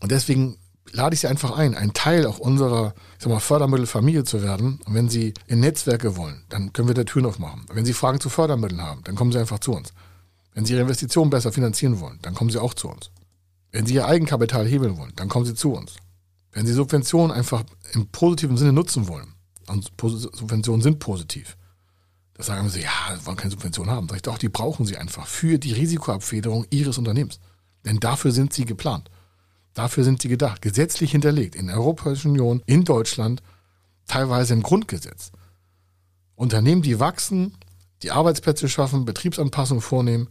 Und 0.00 0.12
deswegen 0.12 0.58
lade 0.92 1.14
ich 1.14 1.20
Sie 1.20 1.26
einfach 1.26 1.56
ein, 1.56 1.74
ein 1.74 1.92
Teil 1.92 2.26
auch 2.26 2.38
unserer 2.38 2.94
ich 3.16 3.24
sag 3.24 3.32
mal, 3.32 3.40
Fördermittelfamilie 3.40 4.24
zu 4.24 4.42
werden. 4.42 4.80
Und 4.84 4.94
wenn 4.94 5.08
Sie 5.08 5.34
in 5.46 5.60
Netzwerke 5.60 6.16
wollen, 6.16 6.44
dann 6.48 6.72
können 6.72 6.88
wir 6.88 6.94
da 6.94 7.04
Türen 7.04 7.26
aufmachen. 7.26 7.66
Wenn 7.72 7.84
Sie 7.84 7.92
Fragen 7.92 8.20
zu 8.20 8.28
Fördermitteln 8.28 8.82
haben, 8.82 9.02
dann 9.04 9.14
kommen 9.14 9.32
Sie 9.32 9.38
einfach 9.38 9.58
zu 9.58 9.72
uns. 9.72 9.92
Wenn 10.54 10.64
Sie 10.64 10.72
Ihre 10.72 10.82
Investitionen 10.82 11.30
besser 11.30 11.52
finanzieren 11.52 12.00
wollen, 12.00 12.18
dann 12.22 12.34
kommen 12.34 12.50
Sie 12.50 12.60
auch 12.60 12.74
zu 12.74 12.88
uns. 12.88 13.10
Wenn 13.72 13.86
Sie 13.86 13.94
Ihr 13.94 14.06
Eigenkapital 14.06 14.66
hebeln 14.66 14.96
wollen, 14.98 15.12
dann 15.16 15.28
kommen 15.28 15.44
Sie 15.46 15.54
zu 15.54 15.72
uns. 15.72 15.96
Wenn 16.52 16.66
Sie 16.66 16.72
Subventionen 16.72 17.30
einfach 17.30 17.64
im 17.92 18.08
positiven 18.08 18.56
Sinne 18.56 18.72
nutzen 18.72 19.08
wollen, 19.08 19.34
und 19.68 19.92
Subventionen 20.00 20.82
sind 20.82 20.98
positiv. 20.98 21.56
Da 22.34 22.42
sagen 22.42 22.68
Sie, 22.68 22.80
ja, 22.80 22.90
wir 23.10 23.26
wollen 23.26 23.36
keine 23.36 23.50
Subventionen 23.50 23.92
haben. 23.92 24.08
Sag 24.08 24.16
ich 24.16 24.22
doch, 24.22 24.38
die 24.38 24.48
brauchen 24.48 24.86
Sie 24.86 24.96
einfach 24.96 25.26
für 25.26 25.58
die 25.58 25.72
Risikoabfederung 25.72 26.66
Ihres 26.70 26.98
Unternehmens. 26.98 27.40
Denn 27.84 28.00
dafür 28.00 28.32
sind 28.32 28.52
sie 28.52 28.64
geplant. 28.64 29.10
Dafür 29.78 30.02
sind 30.02 30.20
sie 30.20 30.28
gedacht. 30.28 30.60
Gesetzlich 30.60 31.12
hinterlegt. 31.12 31.54
In 31.54 31.68
der 31.68 31.76
Europäischen 31.76 32.32
Union, 32.32 32.64
in 32.66 32.82
Deutschland, 32.82 33.44
teilweise 34.08 34.52
im 34.52 34.64
Grundgesetz. 34.64 35.30
Unternehmen, 36.34 36.82
die 36.82 36.98
wachsen, 36.98 37.56
die 38.02 38.10
Arbeitsplätze 38.10 38.68
schaffen, 38.68 39.04
Betriebsanpassungen 39.04 39.80
vornehmen, 39.80 40.30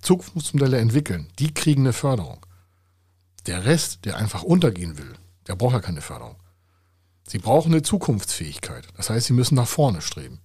Zukunftsmodelle 0.00 0.78
entwickeln, 0.78 1.28
die 1.38 1.54
kriegen 1.54 1.82
eine 1.82 1.92
Förderung. 1.92 2.44
Der 3.46 3.64
Rest, 3.66 4.04
der 4.04 4.16
einfach 4.16 4.42
untergehen 4.42 4.98
will, 4.98 5.14
der 5.46 5.54
braucht 5.54 5.74
ja 5.74 5.80
keine 5.80 6.00
Förderung. 6.00 6.34
Sie 7.28 7.38
brauchen 7.38 7.70
eine 7.70 7.82
Zukunftsfähigkeit. 7.82 8.88
Das 8.96 9.10
heißt, 9.10 9.28
sie 9.28 9.32
müssen 9.32 9.54
nach 9.54 9.68
vorne 9.68 10.00
streben. 10.00 10.40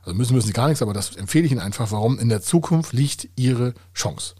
Also 0.00 0.14
müssen 0.14 0.34
müssen 0.34 0.46
sie 0.46 0.54
gar 0.54 0.68
nichts, 0.68 0.80
aber 0.80 0.94
das 0.94 1.16
empfehle 1.16 1.44
ich 1.44 1.52
Ihnen 1.52 1.60
einfach, 1.60 1.92
warum 1.92 2.18
in 2.18 2.30
der 2.30 2.40
Zukunft 2.40 2.94
liegt 2.94 3.28
Ihre 3.36 3.74
Chance. 3.92 4.36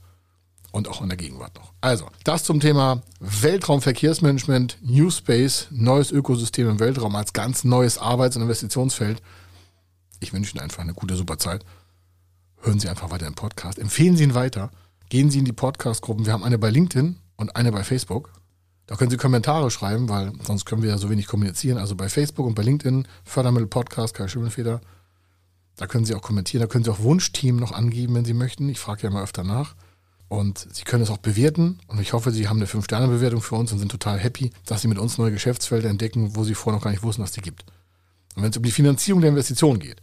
Und 0.75 0.89
auch 0.89 1.01
in 1.03 1.09
der 1.09 1.17
Gegenwart 1.17 1.55
noch. 1.55 1.73
Also, 1.83 2.09
das 2.25 2.43
zum 2.43 2.59
Thema 2.59 3.01
Weltraumverkehrsmanagement, 3.21 4.79
New 4.83 5.09
Space, 5.09 5.69
neues 5.71 6.11
Ökosystem 6.11 6.69
im 6.69 6.81
Weltraum 6.81 7.15
als 7.15 7.33
ganz 7.33 7.63
neues 7.63 7.97
Arbeits- 7.97 8.35
und 8.35 8.43
Investitionsfeld. 8.43 9.23
Ich 10.19 10.33
wünsche 10.33 10.53
Ihnen 10.53 10.65
einfach 10.65 10.83
eine 10.83 10.93
gute, 10.93 11.15
super 11.15 11.39
Zeit. 11.39 11.65
Hören 12.61 12.81
Sie 12.81 12.89
einfach 12.89 13.13
weiter 13.13 13.29
im 13.29 13.37
Podcast. 13.37 13.79
Empfehlen 13.79 14.17
Sie 14.17 14.25
ihn 14.25 14.35
weiter. 14.35 14.73
Gehen 15.11 15.31
Sie 15.31 15.39
in 15.39 15.45
die 15.45 15.53
Podcast-Gruppen. 15.53 16.27
Wir 16.27 16.33
haben 16.33 16.43
eine 16.43 16.59
bei 16.59 16.71
LinkedIn 16.71 17.21
und 17.37 17.55
eine 17.55 17.71
bei 17.71 17.85
Facebook. 17.85 18.33
Da 18.87 18.97
können 18.97 19.13
Sie 19.13 19.17
Kommentare 19.17 19.71
schreiben, 19.71 20.09
weil 20.09 20.33
sonst 20.43 20.65
können 20.65 20.83
wir 20.83 20.91
ja 20.91 20.99
so 20.99 21.09
wenig 21.09 21.29
kommunizieren. 21.29 21.79
Also 21.79 21.95
bei 21.95 22.09
Facebook 22.09 22.47
und 22.47 22.57
bei 22.57 22.65
LinkedIn, 22.65 23.07
Fördermittel 23.23 23.69
Podcast, 23.69 24.15
Kai 24.15 24.27
Schimmelfeder. 24.27 24.81
Da 25.77 25.87
können 25.87 26.05
Sie 26.05 26.17
auch 26.17 26.23
kommentieren. 26.23 26.63
Da 26.63 26.67
können 26.67 26.83
Sie 26.83 26.91
auch 26.91 26.99
Wunschteam 26.99 27.59
noch 27.59 27.71
angeben, 27.71 28.17
wenn 28.17 28.25
Sie 28.25 28.35
möchten. 28.35 28.69
Ich 28.69 28.81
frage 28.81 29.05
ja 29.05 29.11
mal 29.11 29.23
öfter 29.23 29.45
nach. 29.45 29.77
Und 30.29 30.67
Sie 30.73 30.85
können 30.85 31.03
es 31.03 31.11
auch 31.11 31.19
bewerten. 31.19 31.79
Und 31.87 32.01
ich 32.01 32.13
hoffe, 32.13 32.31
Sie 32.31 32.49
haben 32.49 32.57
eine 32.57 32.67
5-Sterne-Bewertung 32.67 33.43
für 33.43 33.55
uns 33.57 33.73
und 33.73 33.79
sind 33.79 33.91
total 33.91 34.19
happy, 34.19 34.51
dass 34.67 34.83
Sie 34.83 34.89
mit 34.89 34.99
uns 34.99 35.19
neue 35.19 35.33
Geschäftsfelder 35.33 35.89
entdecken, 35.89 36.35
wo 36.35 36.45
Sie 36.45 36.55
vorher 36.55 36.79
noch 36.79 36.85
gar 36.85 36.91
nicht 36.91 37.03
wussten, 37.03 37.23
dass 37.23 37.33
die 37.33 37.43
gibt. 37.43 37.65
Und 38.35 38.43
wenn 38.43 38.51
es 38.51 38.57
um 38.57 38.63
die 38.63 38.71
Finanzierung 38.71 39.21
der 39.21 39.31
Investitionen 39.31 39.79
geht, 39.79 40.01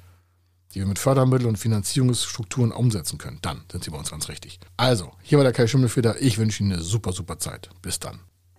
die 0.74 0.80
wir 0.80 0.88
mit 0.88 1.00
Fördermitteln 1.00 1.50
und 1.50 1.58
Finanzierungsstrukturen 1.58 2.72
umsetzen 2.72 3.18
können, 3.18 3.40
dann 3.42 3.64
sind 3.72 3.84
Sie 3.84 3.92
bei 3.92 3.98
uns 3.98 4.12
ganz 4.12 4.30
richtig. 4.30 4.60
Also, 4.78 5.12
hier 5.22 5.38
war 5.38 5.44
der 5.44 5.54
Kai 5.54 5.68
Schimmelfeder. 5.68 6.22
Ich 6.22 6.38
wünsche 6.38 6.64
Ihnen 6.64 6.74
eine 6.74 6.82
super, 6.82 7.12
super 7.12 7.40
Zeit. 7.40 7.70
Bis 7.82 8.00
dann. 8.00 8.20